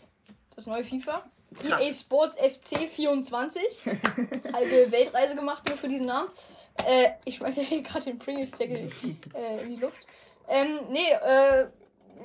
Das 0.56 0.66
neue 0.66 0.84
FIFA. 0.84 1.24
Krass. 1.54 1.86
EA 1.86 1.94
Sports 1.94 2.38
FC 2.38 2.90
24. 2.90 3.86
Halbe 3.86 4.92
Weltreise 4.92 5.36
gemacht 5.36 5.68
nur 5.68 5.78
für 5.78 5.88
diesen 5.88 6.08
Namen. 6.08 6.30
Äh, 6.88 7.12
ich 7.26 7.36
schmeiße 7.36 7.62
hier 7.70 7.84
gerade 7.84 8.06
den 8.06 8.18
Pringles-Deckel 8.18 8.92
äh, 9.36 9.62
in 9.62 9.70
die 9.70 9.76
Luft. 9.76 10.08
Ähm, 10.48 10.80
nee, 10.90 11.12
äh, 11.12 11.68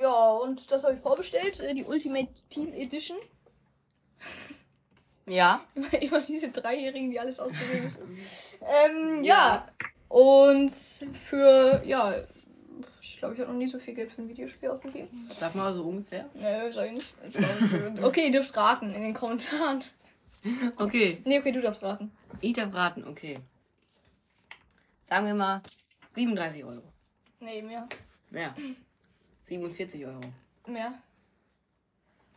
ja, 0.01 0.31
und 0.31 0.71
das 0.71 0.83
habe 0.83 0.95
ich 0.95 1.01
vorbestellt. 1.01 1.59
Äh, 1.59 1.75
die 1.75 1.85
Ultimate 1.85 2.33
Team 2.49 2.73
Edition. 2.73 3.17
Ja. 5.27 5.61
Immer 5.99 6.21
diese 6.21 6.49
Dreijährigen, 6.49 7.11
die 7.11 7.19
alles 7.19 7.39
ausprobieren 7.39 7.83
müssen. 7.83 8.01
Ähm, 8.89 9.23
ja. 9.23 9.67
Und 10.09 10.71
für, 10.73 11.81
ja, 11.85 12.15
ich 13.01 13.19
glaube, 13.19 13.35
ich 13.35 13.39
habe 13.41 13.51
noch 13.51 13.57
nie 13.57 13.67
so 13.67 13.77
viel 13.77 13.93
Geld 13.93 14.11
für 14.11 14.21
ein 14.23 14.29
Videospiel 14.29 14.69
ausgegeben. 14.69 15.09
Sag 15.37 15.53
mal 15.53 15.73
so 15.75 15.83
ungefähr. 15.83 16.27
Nee, 16.33 16.71
sag 16.71 16.87
ich 16.87 16.91
nicht. 16.93 17.13
Ich 17.27 17.33
glaub, 17.33 18.03
okay, 18.07 18.25
ihr 18.25 18.31
dürft 18.31 18.55
raten 18.57 18.93
in 18.93 19.03
den 19.03 19.13
Kommentaren. 19.13 19.83
Okay, 20.77 21.21
Nee, 21.25 21.39
okay, 21.39 21.51
du 21.51 21.61
darfst 21.61 21.83
raten. 21.83 22.11
ich 22.41 22.53
darf 22.53 22.73
raten, 22.73 23.03
okay. 23.05 23.39
Sagen 25.09 25.25
wir 25.27 25.33
mal 25.33 25.61
37 26.09 26.63
Euro. 26.63 26.83
Nee, 27.39 27.61
mehr. 27.61 27.87
Mehr. 28.29 28.55
47 29.45 30.05
Euro. 30.05 30.21
Mehr. 30.67 30.93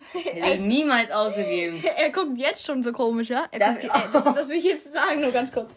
Hätte 0.13 0.55
ich 0.55 0.61
niemals 0.61 1.11
ausgegeben. 1.11 1.83
Er 1.97 2.11
guckt 2.11 2.37
jetzt 2.39 2.65
schon 2.65 2.83
so 2.83 2.93
komisch, 2.93 3.29
ja? 3.29 3.47
Er 3.51 3.73
guckt, 3.75 3.85
äh, 3.85 3.89
das, 4.13 4.25
das 4.25 4.49
will 4.49 4.57
ich 4.57 4.65
jetzt 4.65 4.93
sagen, 4.93 5.21
nur 5.21 5.31
ganz 5.33 5.53
kurz. 5.53 5.75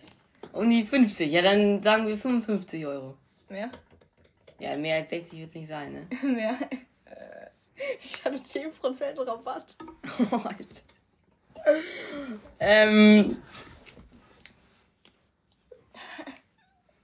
Um 0.51 0.69
die 0.69 0.83
50. 0.83 1.31
Ja, 1.31 1.41
dann 1.41 1.81
sagen 1.83 2.07
wir 2.07 2.17
55 2.17 2.85
Euro. 2.85 3.15
Mehr. 3.49 3.69
Ja, 4.59 4.77
mehr 4.77 4.97
als 4.97 5.09
60 5.09 5.39
wird 5.39 5.49
es 5.49 5.55
nicht 5.55 5.67
sein, 5.67 5.93
ne? 5.93 6.07
Mehr. 6.27 6.55
Äh, 7.05 7.47
Ich 8.05 8.23
hatte 8.23 8.37
10% 8.37 9.27
Rabatt. 9.27 9.75
Oh, 10.31 10.35
Alter. 10.35 11.79
ähm. 12.59 13.37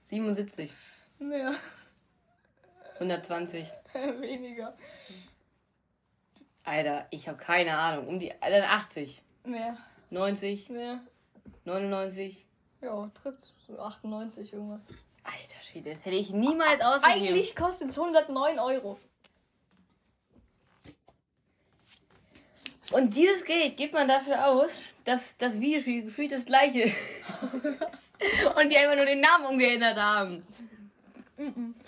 77. 0.02 0.70
Mehr. 1.18 1.54
120. 2.94 3.66
Weniger. 4.20 4.76
Alter, 6.70 7.06
ich 7.10 7.26
habe 7.26 7.36
keine 7.36 7.76
Ahnung. 7.76 8.06
Um 8.06 8.18
die 8.20 8.32
Alter, 8.40 8.70
80. 8.70 9.20
Mehr. 9.44 9.76
90. 10.10 10.70
Mehr. 10.70 11.00
99. 11.64 12.46
Ja, 12.80 13.10
trifft 13.20 13.42
so 13.66 13.76
98 13.76 14.52
irgendwas. 14.52 14.82
Alter 15.24 15.62
Schwede, 15.68 15.94
das 15.94 16.04
hätte 16.04 16.14
ich 16.16 16.30
niemals 16.30 16.80
ausgegeben. 16.80 17.26
Eigentlich 17.26 17.56
kostet 17.56 17.90
es 17.90 17.98
109 17.98 18.60
Euro. 18.60 19.00
Und 22.92 23.16
dieses 23.16 23.44
Geld 23.44 23.76
gibt 23.76 23.92
man 23.92 24.06
dafür 24.06 24.46
aus, 24.46 24.82
dass 25.04 25.36
das 25.36 25.60
Videospiel 25.60 26.04
gefühlt 26.04 26.30
das 26.30 26.46
gleiche 26.46 26.82
ist. 26.84 26.94
Und 28.56 28.70
die 28.70 28.78
einfach 28.78 28.96
nur 28.96 29.06
den 29.06 29.20
Namen 29.20 29.46
umgeändert 29.46 29.96
haben. 29.96 30.46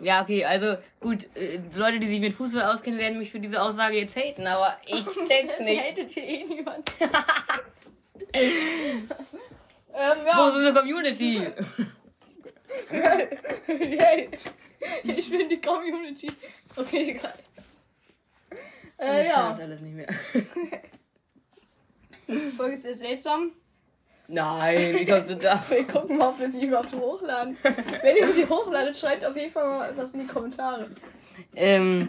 Ja, 0.01 0.23
okay, 0.23 0.45
also 0.45 0.77
gut, 1.01 1.29
äh, 1.37 1.61
Leute, 1.77 1.99
die 1.99 2.07
sich 2.07 2.21
mit 2.21 2.33
Fußball 2.35 2.63
auskennen, 2.63 2.99
werden 2.99 3.19
mich 3.19 3.31
für 3.31 3.41
diese 3.41 3.61
Aussage 3.61 3.99
jetzt 3.99 4.17
haten, 4.17 4.47
aber 4.47 4.77
ich 4.87 5.05
check's 5.29 5.59
nicht. 5.61 5.83
hatet 5.83 6.11
hier 6.11 6.25
eh 6.25 6.45
niemand. 6.45 6.91
ähm, 8.33 9.09
Wo 9.93 10.27
ja. 10.27 10.49
ist 10.49 10.55
unsere 10.57 10.75
Community? 10.75 11.47
Yay. 13.69 14.29
ich 15.05 15.31
bin 15.31 15.49
die 15.49 15.61
Community. 15.61 16.29
Okay, 16.77 17.11
egal. 17.11 17.35
Äh, 18.99 19.27
Ich 19.27 19.33
kann 19.33 19.49
das 19.49 19.59
ja. 19.59 19.65
alles 19.65 19.81
nicht 19.83 19.95
mehr. 19.95 20.09
Folge 22.57 22.75
ist 22.75 22.83
sehr 22.85 22.95
seltsam. 22.95 23.53
Nein, 24.35 24.95
wie 24.99 25.05
kommst 25.05 25.29
du 25.29 25.37
da? 25.37 25.62
Wir 25.69 25.87
gucken 25.87 26.17
mal, 26.17 26.31
ob 26.31 26.41
wir 26.41 26.49
sie 26.49 26.65
überhaupt 26.65 26.91
hochladen. 26.95 27.55
Wenn 27.62 28.17
ihr 28.17 28.33
sie 28.33 28.47
hochladet, 28.49 28.97
schreibt 28.97 29.25
auf 29.27 29.37
jeden 29.37 29.53
Fall 29.53 29.65
mal 29.67 29.93
was 29.95 30.12
in 30.12 30.21
die 30.21 30.27
Kommentare. 30.27 30.89
Ähm, 31.55 32.09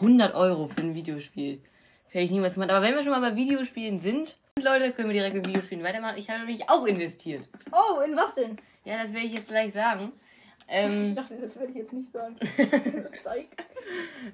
100 0.00 0.34
Euro 0.34 0.68
für 0.68 0.80
ein 0.80 0.94
Videospiel. 0.94 1.60
Hätte 2.08 2.24
ich 2.24 2.30
niemals 2.30 2.54
gemacht. 2.54 2.70
Aber 2.70 2.82
wenn 2.84 2.94
wir 2.94 3.02
schon 3.02 3.12
mal 3.12 3.20
bei 3.20 3.36
Videospielen 3.36 4.00
sind, 4.00 4.38
Leute, 4.58 4.92
können 4.92 5.08
wir 5.08 5.12
direkt 5.14 5.34
mit 5.34 5.46
Videospielen 5.46 5.84
weitermachen. 5.84 6.16
Ich 6.16 6.30
habe 6.30 6.38
nämlich 6.40 6.70
auch 6.70 6.86
investiert. 6.86 7.46
Oh, 7.70 8.00
in 8.00 8.16
was 8.16 8.36
denn? 8.36 8.56
Ja, 8.86 9.02
das 9.02 9.12
werde 9.12 9.26
ich 9.26 9.34
jetzt 9.34 9.48
gleich 9.48 9.74
sagen. 9.74 10.12
Ich 10.60 10.64
Ähm, 10.68 11.14
dachte, 11.14 11.34
das 11.38 11.58
werde 11.58 11.72
ich 11.72 11.76
jetzt 11.78 11.92
nicht 11.92 12.08
sagen. 12.10 12.36
Psych. 13.04 13.48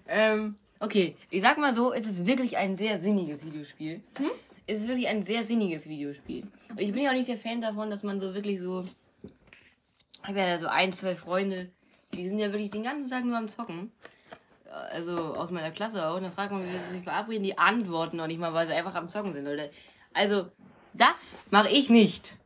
ähm, 0.07 0.55
okay, 0.79 1.17
ich 1.31 1.43
sag 1.43 1.59
mal 1.59 1.75
so, 1.75 1.93
es 1.93 2.07
ist 2.07 2.27
wirklich 2.27 2.57
ein 2.57 2.77
sehr 2.77 2.97
sinniges 2.99 3.45
Videospiel. 3.45 4.03
Es 4.67 4.81
ist 4.81 4.89
wirklich 4.89 5.09
ein 5.09 5.23
sehr 5.23 5.43
sinniges 5.45 5.89
Videospiel. 5.89 6.45
Und 6.71 6.81
ich 6.81 6.93
bin 6.93 7.05
ja 7.05 7.11
auch 7.11 7.15
nicht 7.15 7.29
der 7.29 7.39
Fan 7.39 7.61
davon, 7.61 7.91
dass 7.91 8.03
man 8.03 8.19
so 8.19 8.35
wirklich 8.35 8.61
so. 8.61 8.85
Ich 9.23 10.29
habe 10.29 10.39
ja 10.41 10.59
so 10.59 10.67
ein, 10.67 10.93
zwei 10.93 11.15
Freunde, 11.15 11.71
die 12.13 12.29
sind 12.29 12.39
ja 12.39 12.53
wirklich 12.53 12.71
den 12.71 12.83
ganzen 12.83 13.09
Tag 13.09 13.25
nur 13.25 13.37
am 13.37 13.49
Zocken. 13.49 13.93
Also 14.91 15.17
aus 15.17 15.51
meiner 15.51 15.71
Klasse 15.71 16.05
auch. 16.07 16.17
Und 16.17 16.25
dann 16.25 16.33
fragt 16.33 16.51
man, 16.51 16.63
wie 16.63 16.73
sie 16.73 16.97
sich 16.97 17.05
verabreden, 17.05 17.45
die 17.45 17.57
antworten 17.57 18.17
noch 18.17 18.27
nicht 18.27 18.41
mal, 18.41 18.53
weil 18.53 18.67
sie 18.67 18.73
einfach 18.73 18.95
am 18.95 19.09
Zocken 19.09 19.33
sind, 19.33 19.45
Leute. 19.45 19.71
Also, 20.13 20.51
das 20.95 21.43
mache 21.51 21.71
ich 21.71 21.89
nicht. 21.89 22.37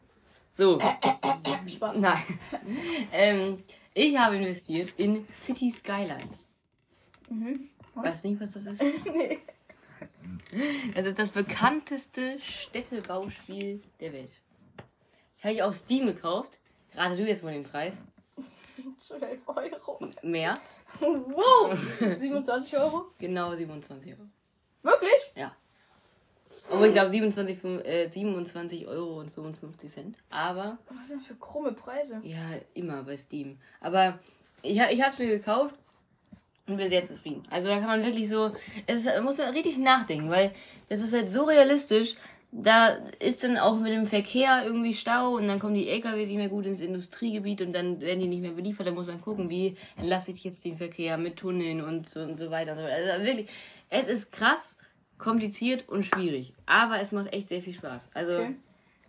So. 0.53 0.79
Spaß. 1.69 1.99
Nein. 1.99 2.23
ähm, 3.13 3.63
ich 3.95 4.17
habe 4.19 4.37
investiert 4.37 4.93
in 4.99 5.27
City 5.35 5.71
Skylines. 5.71 6.49
Mhm. 7.31 7.71
Weißt 7.95 8.25
du 8.25 8.29
nicht, 8.29 8.41
was 8.41 8.53
das 8.53 8.67
ist? 8.67 8.83
Nee. 9.05 9.39
Das 10.95 11.07
ist 11.07 11.19
das 11.19 11.31
bekannteste 11.31 12.39
Städtebauspiel 12.41 13.83
der 14.01 14.13
Welt. 14.13 14.31
Habe 15.43 15.55
ich 15.55 15.63
auf 15.63 15.75
Steam 15.75 16.07
gekauft. 16.07 16.59
Rate 16.95 17.17
du 17.17 17.27
jetzt 17.27 17.43
mal 17.45 17.53
den 17.53 17.65
Preis. 17.65 17.95
12 19.01 19.41
Euro. 19.47 20.09
Mehr. 20.23 20.59
Wow! 21.01 21.79
27 22.15 22.77
Euro? 22.79 23.07
Genau 23.19 23.55
27 23.55 24.13
Euro. 24.13 24.23
Wirklich? 24.83 25.33
Ja. 25.37 25.55
Aber 26.71 26.87
ich 26.87 26.93
glaube 26.95 27.11
27, 27.11 27.59
fün- 27.59 27.81
äh, 27.85 28.09
27 28.09 28.87
Euro 28.87 29.21
und 29.21 29.31
55 29.33 29.91
Cent. 29.91 30.17
Aber 30.31 30.79
Was 30.89 31.09
sind 31.09 31.21
das 31.21 31.27
für 31.27 31.35
krumme 31.35 31.73
Preise? 31.73 32.21
Ja, 32.23 32.39
immer 32.75 33.03
bei 33.03 33.17
Steam. 33.17 33.59
Aber 33.81 34.19
ich, 34.63 34.79
ich 34.79 35.03
habe 35.03 35.13
es 35.13 35.19
mir 35.19 35.29
gekauft 35.29 35.75
und 36.71 36.77
bin 36.79 36.89
sehr 36.89 37.05
zufrieden. 37.05 37.43
Also 37.51 37.69
da 37.69 37.79
kann 37.79 37.87
man 37.89 38.05
wirklich 38.05 38.29
so, 38.29 38.53
es 38.87 39.05
ist, 39.05 39.07
man 39.07 39.25
muss 39.25 39.37
da 39.37 39.49
richtig 39.51 39.79
nachdenken, 39.79 40.31
weil 40.31 40.53
das 40.89 41.01
ist 41.01 41.13
halt 41.13 41.31
so 41.31 41.45
realistisch. 41.45 42.15
Da 42.53 42.99
ist 43.21 43.45
dann 43.45 43.59
auch 43.59 43.79
mit 43.79 43.93
dem 43.93 44.07
Verkehr 44.07 44.65
irgendwie 44.65 44.93
Stau 44.93 45.37
und 45.37 45.47
dann 45.47 45.61
kommen 45.61 45.75
die 45.75 45.89
LKWs 45.89 46.27
nicht 46.27 46.37
mehr 46.37 46.49
gut 46.49 46.67
ins 46.67 46.81
Industriegebiet 46.81 47.63
und 47.63 47.73
dann 47.73 48.01
werden 48.01 48.19
die 48.19 48.27
nicht 48.27 48.43
mehr 48.43 48.51
beliefert. 48.51 48.89
Da 48.89 48.91
muss 48.91 49.07
man 49.07 49.21
gucken, 49.21 49.49
wie 49.51 49.77
entlasse 49.97 50.33
ich 50.33 50.43
jetzt 50.43 50.65
den 50.65 50.77
Verkehr 50.77 51.17
mit 51.17 51.37
Tunneln 51.37 51.81
und 51.81 52.09
so, 52.09 52.21
und 52.21 52.37
so 52.39 52.51
weiter. 52.51 52.73
Und 52.73 52.79
so 52.79 52.85
weiter. 52.85 53.13
Also 53.13 53.25
wirklich, 53.25 53.49
es 53.89 54.09
ist 54.09 54.33
krass, 54.33 54.77
kompliziert 55.17 55.89
und 55.89 56.05
schwierig. 56.05 56.53
Aber 56.67 56.99
es 56.99 57.13
macht 57.13 57.33
echt 57.33 57.49
sehr 57.49 57.63
viel 57.63 57.75
Spaß. 57.75 58.11
Also 58.15 58.33
Okay. 58.33 58.57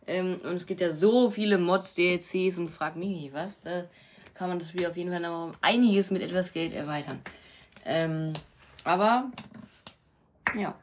ähm, 0.06 0.40
und 0.44 0.58
es 0.58 0.68
gibt 0.68 0.82
ja 0.82 0.92
so 0.92 1.32
viele 1.32 1.58
Mods, 1.58 1.96
DLCs 1.96 2.60
und 2.60 2.70
frag 2.70 2.96
mich 2.96 3.10
nicht 3.10 3.34
was. 3.34 3.62
Da 3.62 3.86
kann 4.36 4.50
man 4.50 4.60
das 4.60 4.70
Spiel 4.70 4.86
auf 4.86 4.98
jeden 4.98 5.10
Fall 5.10 5.20
noch 5.20 5.46
um 5.48 5.52
einiges 5.62 6.12
mit 6.12 6.22
etwas 6.22 6.54
Geld 6.54 6.74
erweitern. 6.74 7.20
Ähm, 7.86 8.34
aber 8.84 9.32
ja. 10.58 10.76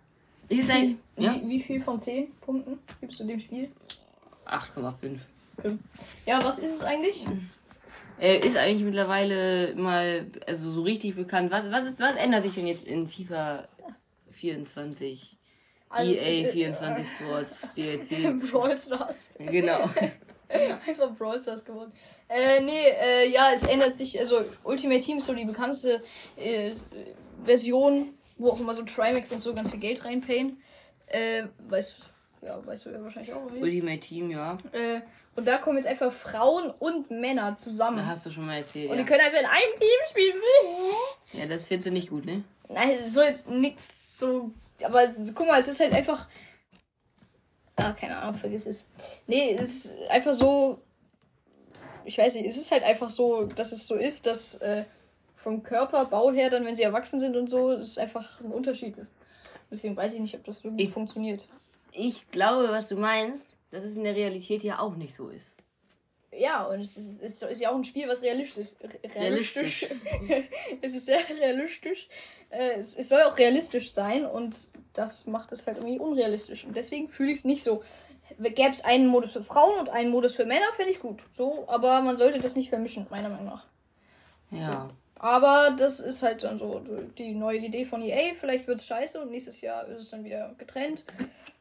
Ist 0.49 0.61
es 0.65 0.71
eigentlich 0.71 0.97
ja? 1.17 1.35
Wie, 1.35 1.49
wie 1.49 1.61
viel 1.61 1.83
von 1.83 2.01
10 2.01 2.33
Punkten 2.41 2.79
gibst 3.01 3.21
du 3.21 3.25
dem 3.25 3.41
Spiel? 3.41 3.71
8,5. 4.47 5.19
Ja, 6.27 6.43
was 6.45 6.59
ist 6.59 6.77
es 6.77 6.83
eigentlich? 6.83 7.27
Äh, 8.21 8.39
ist 8.39 8.57
eigentlich 8.57 8.85
mittlerweile 8.85 9.75
mal 9.77 10.27
also 10.47 10.71
so 10.71 10.83
richtig 10.83 11.17
bekannt. 11.17 11.51
Was, 11.51 11.71
was, 11.71 11.87
ist, 11.87 12.01
was 12.01 12.17
ändert 12.17 12.43
sich 12.43 12.55
denn 12.55 12.67
jetzt 12.67 12.87
in 12.87 13.09
FIFA 13.09 13.69
24? 14.31 15.37
Also 15.91 16.13
EA 16.13 16.45
ist, 16.45 16.53
24 16.53 17.07
Sports, 17.09 17.73
Äh, 17.77 17.99
DLC. 17.99 18.41
Brawl 18.51 18.77
Stars. 18.77 19.31
genau. 19.39 19.89
Einfach 20.87 21.11
Brawl 21.17 21.41
Stars 21.41 21.65
geworden. 21.65 21.93
Äh, 22.29 22.61
nee, 22.61 22.89
äh, 22.89 23.29
ja, 23.29 23.51
es 23.55 23.63
ändert 23.65 23.95
sich. 23.95 24.19
Also, 24.19 24.45
Ultimate 24.65 25.01
Team 25.01 25.19
ist 25.19 25.27
so 25.27 25.35
die 25.35 25.45
bekannteste 25.45 26.03
äh, 26.37 26.73
Version, 27.45 28.15
wo 28.39 28.51
auch 28.51 28.61
immer 28.61 28.75
so 28.75 28.83
Trimax 28.83 29.31
und 29.33 29.43
so 29.43 29.55
ganz 29.55 29.71
viel 29.71 29.81
Geld 29.81 30.05
reinpayen. 30.05 30.61
Äh, 31.07 31.45
weißt, 31.69 31.99
ja, 32.43 32.65
weißt 32.67 32.87
du 32.87 32.91
ja 32.91 33.03
wahrscheinlich 33.03 33.33
auch. 33.33 33.45
Oder? 33.45 33.61
Ultimate 33.61 34.01
Team, 34.01 34.31
ja. 34.31 34.59
Äh, 34.73 35.01
und 35.37 35.47
da 35.47 35.59
kommen 35.59 35.77
jetzt 35.77 35.87
einfach 35.87 36.13
Frauen 36.13 36.71
und 36.71 37.11
Männer 37.11 37.57
zusammen. 37.57 37.99
Da 37.99 38.07
hast 38.07 38.27
du 38.27 38.31
schon 38.31 38.47
mal 38.47 38.57
erzählt. 38.57 38.91
und 38.91 38.97
die 38.97 39.03
Ja, 39.03 39.09
können 39.09 39.21
einfach 39.21 39.41
in 39.41 39.47
einem 39.47 39.75
Team 39.77 39.89
spielen. 40.11 40.43
ja 41.33 41.47
das 41.47 41.69
findest 41.69 41.89
du 41.89 41.93
nicht 41.93 42.11
gut, 42.11 42.25
ne? 42.25 42.43
Nein, 42.69 42.99
so 43.09 43.23
jetzt 43.23 43.49
nix 43.49 44.19
so. 44.19 44.51
Aber 44.83 45.09
guck 45.35 45.47
mal, 45.47 45.61
es 45.61 45.69
ist 45.69 45.81
halt 45.81 45.93
einfach. 45.93 46.29
Ah, 47.79 47.93
keine 47.93 48.17
Ahnung, 48.19 48.35
vergiss 48.39 48.67
es. 48.67 48.85
Nee, 49.27 49.55
es 49.55 49.87
ist 49.87 49.95
einfach 50.11 50.35
so. 50.35 50.79
Ich 52.05 52.19
weiß 52.19 52.35
nicht, 52.35 52.47
es 52.47 52.57
ist 52.57 52.71
halt 52.73 52.83
einfach 52.83 53.11
so, 53.11 53.45
dass 53.45 53.73
es 53.73 53.87
so 53.87 53.95
ist, 53.95 54.27
dass 54.27 54.57
äh, 54.57 54.85
vom 55.37 55.63
Körperbau 55.63 56.33
her, 56.33 56.51
dann, 56.51 56.65
wenn 56.65 56.75
sie 56.75 56.83
erwachsen 56.83 57.21
sind 57.21 57.37
und 57.37 57.49
so, 57.49 57.71
es 57.73 57.99
einfach 57.99 58.41
ein 58.41 58.51
Unterschied 58.51 58.97
ist. 58.99 59.21
Deswegen 59.71 59.97
weiß 59.97 60.15
ich 60.15 60.21
nicht, 60.21 60.35
ob 60.35 60.45
das 60.45 60.61
so 60.61 60.71
gut 60.71 60.81
Ich- 60.81 60.91
funktioniert. 60.91 61.47
Ich 61.93 62.31
glaube, 62.31 62.69
was 62.71 62.89
du 62.89 62.97
meinst, 62.97 63.47
dass 63.71 63.85
es 63.85 63.97
in 63.97 64.05
der 64.05 64.15
Realität 64.15 64.63
ja 64.63 64.79
auch 64.79 64.95
nicht 64.97 65.15
so 65.15 65.29
ist. 65.29 65.55
Ja, 66.39 66.65
und 66.65 66.81
es 66.81 66.97
ist, 66.97 67.23
es 67.23 67.43
ist 67.43 67.61
ja 67.61 67.71
auch 67.71 67.75
ein 67.75 67.85
Spiel, 67.85 68.09
was 68.09 68.23
realistisch 68.23 68.69
realistisch. 69.15 69.87
Realistisch. 69.87 70.49
es 70.83 70.95
ist 70.95 71.07
sehr 71.07 71.29
realistisch. 71.29 72.09
Äh, 72.51 72.79
es, 72.79 72.95
es 72.95 73.09
soll 73.09 73.23
auch 73.23 73.37
realistisch 73.37 73.93
sein 73.93 74.25
und 74.25 74.57
das 74.93 75.27
macht 75.27 75.53
es 75.53 75.67
halt 75.67 75.79
irgendwie 75.79 75.99
unrealistisch. 75.99 76.65
Und 76.65 76.77
deswegen 76.77 77.09
fühle 77.09 77.33
ich 77.33 77.39
es 77.39 77.45
nicht 77.45 77.63
so. 77.63 77.83
Gäbe 78.39 78.71
es 78.71 78.85
einen 78.85 79.09
Modus 79.09 79.33
für 79.33 79.43
Frauen 79.43 79.81
und 79.81 79.89
einen 79.89 80.11
Modus 80.11 80.35
für 80.35 80.47
Männer, 80.47 80.67
fände 80.77 80.93
ich 80.93 81.01
gut. 81.01 81.23
So, 81.35 81.65
aber 81.67 82.03
man 82.03 82.17
sollte 82.17 82.39
das 82.39 82.57
nicht 82.57 82.69
vermischen, 82.69 83.07
meiner 83.11 83.31
Meinung 83.31 83.47
nach. 83.47 83.67
Ja. 84.51 84.89
Aber 85.19 85.75
das 85.77 85.99
ist 85.99 86.23
halt 86.23 86.45
dann 86.45 86.59
so 86.59 86.81
die 87.19 87.35
neue 87.35 87.59
Idee 87.59 87.85
von 87.85 88.01
EA. 88.01 88.35
Vielleicht 88.35 88.69
wird 88.69 88.79
es 88.79 88.87
scheiße 88.87 89.21
und 89.21 89.31
nächstes 89.31 89.61
Jahr 89.61 89.89
ist 89.89 89.99
es 89.99 90.11
dann 90.11 90.25
wieder 90.25 90.55
getrennt. 90.59 91.05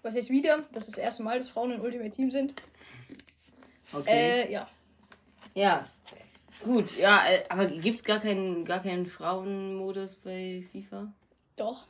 Was 0.03 0.13
jetzt 0.13 0.29
wieder? 0.29 0.63
Das 0.74 0.88
ist 0.88 0.98
das 0.98 1.03
erste 1.03 1.24
Mal, 1.24 1.39
dass 1.39 1.50
Frauen 1.50 1.72
im 1.72 1.81
Ultimate 1.81 2.12
Team 2.12 2.29
sind. 2.29 2.53
Okay. 3.94 4.46
Äh, 4.46 4.51
ja. 4.51 4.67
ja. 5.53 5.88
Gut, 6.63 6.98
ja, 6.98 7.27
äh, 7.29 7.44
aber 7.50 7.67
gibt 7.67 7.98
es 7.98 8.03
gar 8.03 8.20
keinen, 8.20 8.65
gar 8.65 8.82
keinen 8.82 9.06
Frauenmodus 9.06 10.15
bei 10.15 10.63
FIFA? 10.72 11.12
Doch. 11.56 11.86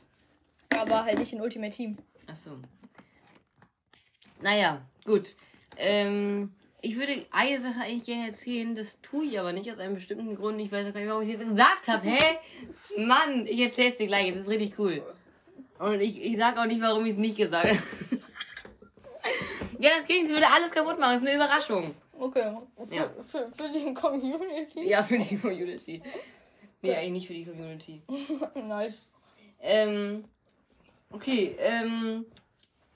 Aber 0.78 1.04
halt 1.04 1.18
nicht 1.18 1.32
in 1.32 1.40
Ultimate 1.40 1.74
Team. 1.74 1.96
Achso. 2.26 2.50
Naja, 4.40 4.82
gut. 5.04 5.34
Ähm, 5.76 6.52
ich 6.80 6.96
würde 6.96 7.26
eine 7.30 7.58
Sache 7.58 7.80
eigentlich 7.80 8.04
gerne 8.04 8.26
erzählen, 8.26 8.74
das 8.74 9.00
tue 9.00 9.24
ich 9.24 9.40
aber 9.40 9.52
nicht 9.52 9.70
aus 9.70 9.78
einem 9.78 9.94
bestimmten 9.94 10.36
Grund. 10.36 10.60
Ich 10.60 10.70
weiß 10.70 10.86
auch 10.86 10.92
gar 10.92 11.00
nicht, 11.00 11.08
warum 11.08 11.22
ich 11.22 11.30
es 11.30 11.38
jetzt 11.38 11.48
gesagt 11.48 11.88
habe. 11.88 12.08
Hä? 12.08 12.38
Mann, 12.98 13.46
ich 13.46 13.58
erzähl's 13.58 13.96
dir 13.96 14.06
gleich, 14.06 14.32
das 14.32 14.42
ist 14.42 14.48
richtig 14.48 14.78
cool. 14.78 15.02
Und 15.78 16.00
ich, 16.00 16.22
ich 16.22 16.36
sag 16.36 16.56
auch 16.58 16.66
nicht, 16.66 16.80
warum 16.80 17.04
ich 17.04 17.12
es 17.12 17.18
nicht 17.18 17.36
gesagt 17.36 17.68
habe. 17.68 17.78
Ja, 19.78 19.90
das 19.98 20.06
Gegenteil 20.06 20.34
würde 20.34 20.46
alles 20.52 20.72
kaputt 20.72 20.98
machen, 20.98 21.12
das 21.12 21.22
ist 21.22 21.28
eine 21.28 21.36
Überraschung. 21.36 21.94
Okay. 22.18 22.52
Ja. 22.90 23.10
Für, 23.24 23.50
für 23.52 23.68
die 23.72 23.94
Community. 23.94 24.88
Ja, 24.88 25.02
für 25.02 25.18
die 25.18 25.38
Community. 25.38 26.02
Nee, 26.82 26.94
eigentlich 26.94 27.12
nicht 27.12 27.26
für 27.26 27.34
die 27.34 27.44
Community. 27.44 28.02
nice. 28.66 29.00
Ähm, 29.60 30.24
okay, 31.10 31.56
ähm, 31.58 32.26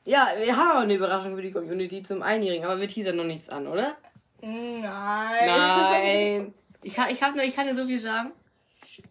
ja, 0.04 0.28
wir 0.38 0.56
haben 0.56 0.78
auch 0.78 0.82
eine 0.82 0.94
Überraschung 0.94 1.36
für 1.36 1.42
die 1.42 1.52
Community 1.52 2.02
zum 2.02 2.22
Einjährigen, 2.22 2.64
aber 2.64 2.80
wir 2.80 2.88
teasern 2.88 3.16
noch 3.16 3.24
nichts 3.24 3.48
an, 3.48 3.66
oder? 3.66 3.96
Nein. 4.40 4.82
Nein. 4.82 6.54
Ich 6.82 6.94
kann, 6.94 7.10
ich 7.10 7.22
hab 7.22 7.36
ich 7.36 7.54
kann 7.54 7.68
dir 7.68 7.76
so 7.76 7.86
viel 7.86 8.00
sagen. 8.00 8.32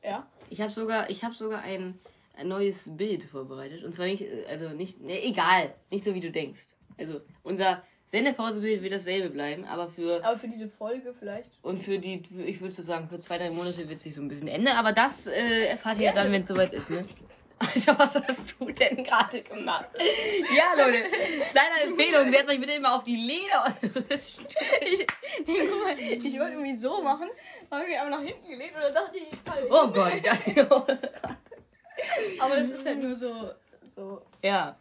Ja. 0.03 0.27
Ich 0.49 0.59
habe 0.59 0.71
sogar, 0.71 1.09
ich 1.09 1.23
habe 1.23 1.33
sogar 1.33 1.61
ein, 1.61 1.97
ein 2.37 2.49
neues 2.49 2.97
Bild 2.97 3.23
vorbereitet. 3.23 3.83
Und 3.85 3.93
zwar 3.93 4.07
nicht, 4.07 4.25
also 4.49 4.69
nicht, 4.69 5.01
ne, 5.01 5.23
egal, 5.23 5.73
nicht 5.89 6.03
so 6.03 6.13
wie 6.13 6.19
du 6.19 6.31
denkst. 6.31 6.67
Also 6.98 7.21
unser 7.43 7.83
Sendepausebild 8.07 8.81
wird 8.83 8.91
dasselbe 8.93 9.29
bleiben, 9.29 9.63
aber 9.65 9.88
für 9.88 10.24
Aber 10.24 10.38
für 10.38 10.48
diese 10.48 10.67
Folge 10.67 11.13
vielleicht. 11.17 11.50
und 11.62 11.77
für 11.81 11.98
die, 11.98 12.21
ich 12.45 12.60
würde 12.60 12.74
so 12.74 12.81
sagen, 12.81 13.07
für 13.07 13.19
zwei, 13.19 13.38
drei 13.38 13.51
Monate 13.51 13.88
wird 13.88 14.01
sich 14.01 14.15
so 14.15 14.21
ein 14.21 14.27
bisschen 14.27 14.50
ändern. 14.50 14.75
Aber 14.75 14.91
das 14.91 15.27
äh, 15.27 15.65
erfahrt 15.67 15.98
ihr 15.98 16.05
ja 16.05 16.13
dann, 16.13 16.31
wenn 16.31 16.41
es 16.41 16.48
soweit 16.48 16.74
ist, 16.74 16.89
ne? 16.89 17.05
Alter, 17.60 18.00
was 18.00 18.15
hast 18.15 18.55
du 18.60 18.65
denn 18.71 19.03
gerade 19.03 19.43
gemacht? 19.43 19.86
Ja, 20.57 20.74
Leute, 20.83 21.03
kleine 21.51 21.81
Empfehlung, 21.83 22.31
setzt 22.31 22.50
euch 22.50 22.60
bitte 22.60 22.74
immer 22.74 22.95
auf 22.95 23.03
die 23.03 23.15
Leder 23.15 23.75
eures. 23.83 24.41
Ich, 24.81 25.07
nee, 25.45 25.67
guck 25.69 25.83
mal, 25.83 26.00
ich 26.00 26.39
wollte 26.39 26.53
irgendwie 26.53 26.75
so 26.75 27.01
machen, 27.03 27.29
habe 27.69 27.86
mich 27.86 28.00
aber 28.00 28.10
nach 28.10 28.21
hinten 28.21 28.50
gelegt 28.50 28.75
und 28.75 28.81
dann 28.81 28.93
dachte 28.93 29.17
ich, 29.17 29.31
ich 29.31 29.39
falle 29.39 29.67
Oh 29.69 29.88
Gott. 29.89 30.88
Aber 32.39 32.55
das 32.55 32.71
ist 32.71 32.86
halt 32.86 33.03
nur 33.03 33.15
so, 33.15 33.51
so, 33.95 34.21
ja. 34.43 34.75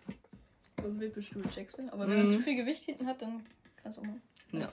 So 0.80 0.88
ein 0.88 1.00
Wippelstuhl, 1.00 1.42
du? 1.78 1.88
Aber 1.92 2.06
wenn 2.08 2.16
man 2.18 2.26
Mhm. 2.26 2.28
zu 2.30 2.38
viel 2.40 2.56
Gewicht 2.56 2.84
hinten 2.84 3.06
hat, 3.06 3.20
dann 3.22 3.46
kannst 3.82 3.98
du 3.98 4.02
auch 4.02 4.06
mal 4.06 4.20
ja. 4.52 4.72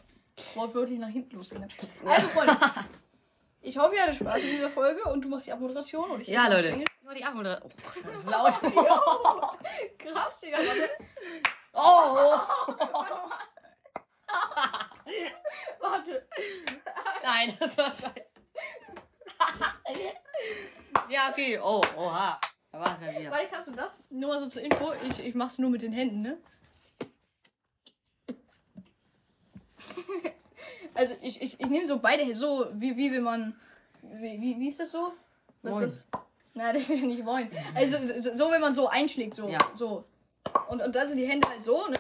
wortwörtlich 0.56 1.00
nach 1.00 1.10
hinten 1.10 1.36
losgehen. 1.38 1.68
Also, 2.06 2.28
Freunde, 2.30 2.56
ich 3.62 3.78
hoffe, 3.78 3.96
ihr 3.96 4.02
hattet 4.04 4.16
Spaß 4.16 4.38
in 4.38 4.50
dieser 4.52 4.70
Folge 4.70 5.04
und 5.10 5.22
du 5.24 5.30
machst 5.30 5.48
die 5.48 5.52
Abmoderation 5.54 6.12
und 6.12 6.22
ich 6.22 6.28
Ja, 6.28 6.48
Leute. 6.48 6.70
Ich 6.70 7.06
wollte 7.06 7.20
die 7.20 7.26
Abmoderation. 7.26 7.72
Oh 7.72 8.02
das 8.04 8.20
ist 8.20 8.26
laut. 8.30 8.74
Krass, 9.98 10.40
Digga. 10.42 10.58
Warte. 10.58 10.90
Oh. 11.80 12.40
Warte. 15.80 16.28
Nein, 17.24 17.56
das 17.60 17.78
war 17.78 17.92
scheiße. 17.92 18.26
ja, 21.10 21.30
okay. 21.30 21.60
Oh, 21.62 21.82
oha. 21.96 22.40
Da 22.72 22.80
war 22.80 22.98
es 23.00 23.08
ja 23.08 23.20
wieder. 23.20 23.32
Weil 23.32 23.48
kannst 23.48 23.70
du 23.70 23.74
das? 23.74 24.04
Nur 24.10 24.30
mal 24.30 24.40
so 24.40 24.48
zur 24.48 24.62
Info. 24.62 24.94
Ich, 25.10 25.20
ich 25.20 25.36
mach's 25.36 25.58
nur 25.58 25.70
mit 25.70 25.82
den 25.82 25.94
Händen, 25.94 26.22
ne? 26.22 26.38
Also 30.94 31.16
ich, 31.22 31.40
ich, 31.42 31.60
ich 31.60 31.68
nehme 31.68 31.86
so 31.86 32.00
beide 32.00 32.24
Hände, 32.24 32.36
so 32.36 32.72
wie, 32.74 32.98
wie 32.98 33.12
wenn 33.12 33.22
man. 33.22 33.56
Wie, 34.02 34.42
wie, 34.42 34.60
wie 34.60 34.68
ist 34.70 34.80
das 34.80 34.92
so? 34.92 35.14
Was 35.62 35.74
Moin. 35.74 35.84
ist 35.84 36.08
das? 36.12 36.22
Nein, 36.56 36.74
das 36.74 36.84
ist 36.84 37.00
ja 37.00 37.06
nicht 37.06 37.24
moin. 37.24 37.52
Also 37.76 38.02
so, 38.02 38.36
so 38.36 38.52
wenn 38.52 38.62
man 38.62 38.74
so 38.74 38.88
einschlägt, 38.88 39.36
so. 39.36 39.48
Ja. 39.48 39.60
so. 39.76 40.06
Und, 40.70 40.82
und 40.82 40.96
da 40.96 41.06
sind 41.06 41.18
die 41.18 41.28
Hände 41.28 41.48
halt 41.48 41.64
so, 41.64 41.88
ne? 41.88 41.98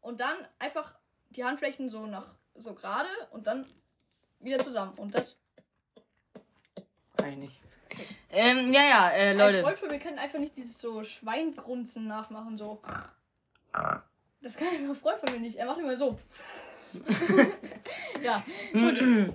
Und 0.00 0.20
dann 0.20 0.36
einfach 0.58 0.96
die 1.30 1.44
Handflächen 1.44 1.88
so 1.88 2.06
nach 2.06 2.34
so 2.56 2.74
gerade 2.74 3.08
und 3.30 3.46
dann 3.46 3.66
wieder 4.40 4.58
zusammen. 4.58 4.92
Und 4.96 5.14
das. 5.14 5.38
Kann 7.16 7.30
ich 7.30 7.36
nicht. 7.38 7.60
Ähm, 8.30 8.72
ja, 8.72 8.82
ja, 8.82 9.10
äh, 9.10 9.30
Ein 9.30 9.38
Leute. 9.38 9.62
Freund 9.62 9.78
von 9.78 9.88
mir 9.88 9.98
kann 9.98 10.18
einfach 10.18 10.38
nicht 10.38 10.56
dieses 10.56 10.80
so 10.80 11.04
Schweingrunzen 11.04 12.06
nachmachen, 12.06 12.58
so. 12.58 12.80
Das 14.40 14.56
kann 14.56 14.68
ein 14.68 14.94
Freund 14.94 15.18
von 15.20 15.32
mir 15.34 15.40
nicht. 15.40 15.56
Er 15.56 15.66
macht 15.66 15.78
immer 15.78 15.96
so. 15.96 16.18
ja. 18.22 18.42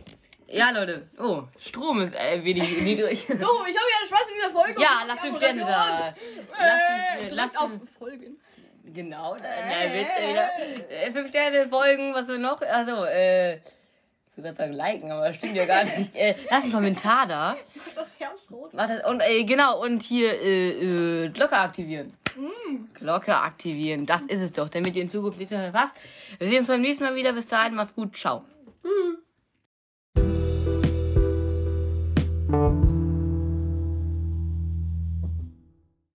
Ja, 0.51 0.71
Leute. 0.71 1.07
Oh, 1.19 1.43
Strom 1.59 2.01
ist 2.01 2.15
äh, 2.15 2.43
wenig 2.43 2.81
niedrig. 2.81 3.19
So, 3.27 3.35
ich 3.35 3.43
hoffe, 3.43 3.67
ihr 3.67 3.75
hattet 3.75 4.07
Spaß 4.07 4.25
mit 4.29 4.35
dieser 4.37 4.51
Folge. 4.51 4.81
Ja, 4.81 5.01
Und 5.01 5.07
lass 5.07 5.21
die 5.21 5.27
fünf 5.27 5.37
Sterne 5.37 5.61
da. 5.61 5.67
Abmoderation. 5.75 6.15
Lass 6.49 7.13
Äh, 7.13 7.19
drückt 7.19 7.31
lass 7.33 7.55
auf 7.55 7.69
Folgen. 7.99 8.39
genau, 8.91 9.35
da, 9.35 9.43
Witz, 9.43 10.07
ey, 10.17 10.29
wieder. 10.31 10.49
Äh, 10.89 11.11
fünf 11.13 11.29
Sterne 11.29 11.69
folgen, 11.69 12.15
was 12.15 12.27
wir 12.27 12.39
noch? 12.39 12.61
Also, 12.63 13.05
äh, 13.05 13.59
ich 14.39 14.43
würde 14.43 14.55
gerade 14.55 14.71
sagen 14.71 14.73
liken, 14.73 15.11
aber 15.11 15.27
das 15.27 15.35
stimmt 15.35 15.55
ja 15.55 15.65
gar 15.65 15.83
nicht. 15.83 16.15
Äh, 16.15 16.35
lass 16.49 16.63
einen 16.63 16.73
Kommentar 16.73 17.27
da. 17.27 17.57
Macht 17.75 17.97
das 17.97 18.19
Herz 18.19 18.51
rot. 18.51 18.73
Und 18.73 19.21
äh, 19.21 19.43
genau, 19.43 19.81
und 19.83 20.01
hier 20.01 20.41
äh, 20.41 21.25
äh, 21.25 21.29
Glocke 21.29 21.57
aktivieren. 21.57 22.13
Mm. 22.35 22.93
Glocke 22.93 23.35
aktivieren, 23.35 24.05
das 24.05 24.21
ist 24.23 24.41
es 24.41 24.53
doch, 24.53 24.69
damit 24.69 24.95
ihr 24.95 25.01
in 25.01 25.09
Zukunft 25.09 25.39
nichts 25.39 25.51
mehr 25.51 25.71
verpasst. 25.71 25.95
Wir 26.37 26.49
sehen 26.49 26.59
uns 26.59 26.67
beim 26.67 26.81
nächsten 26.81 27.03
Mal 27.03 27.15
wieder. 27.15 27.33
Bis 27.33 27.47
dahin, 27.47 27.75
macht's 27.75 27.95
gut, 27.95 28.15
ciao. 28.15 28.43
Tschüss. 28.81 29.28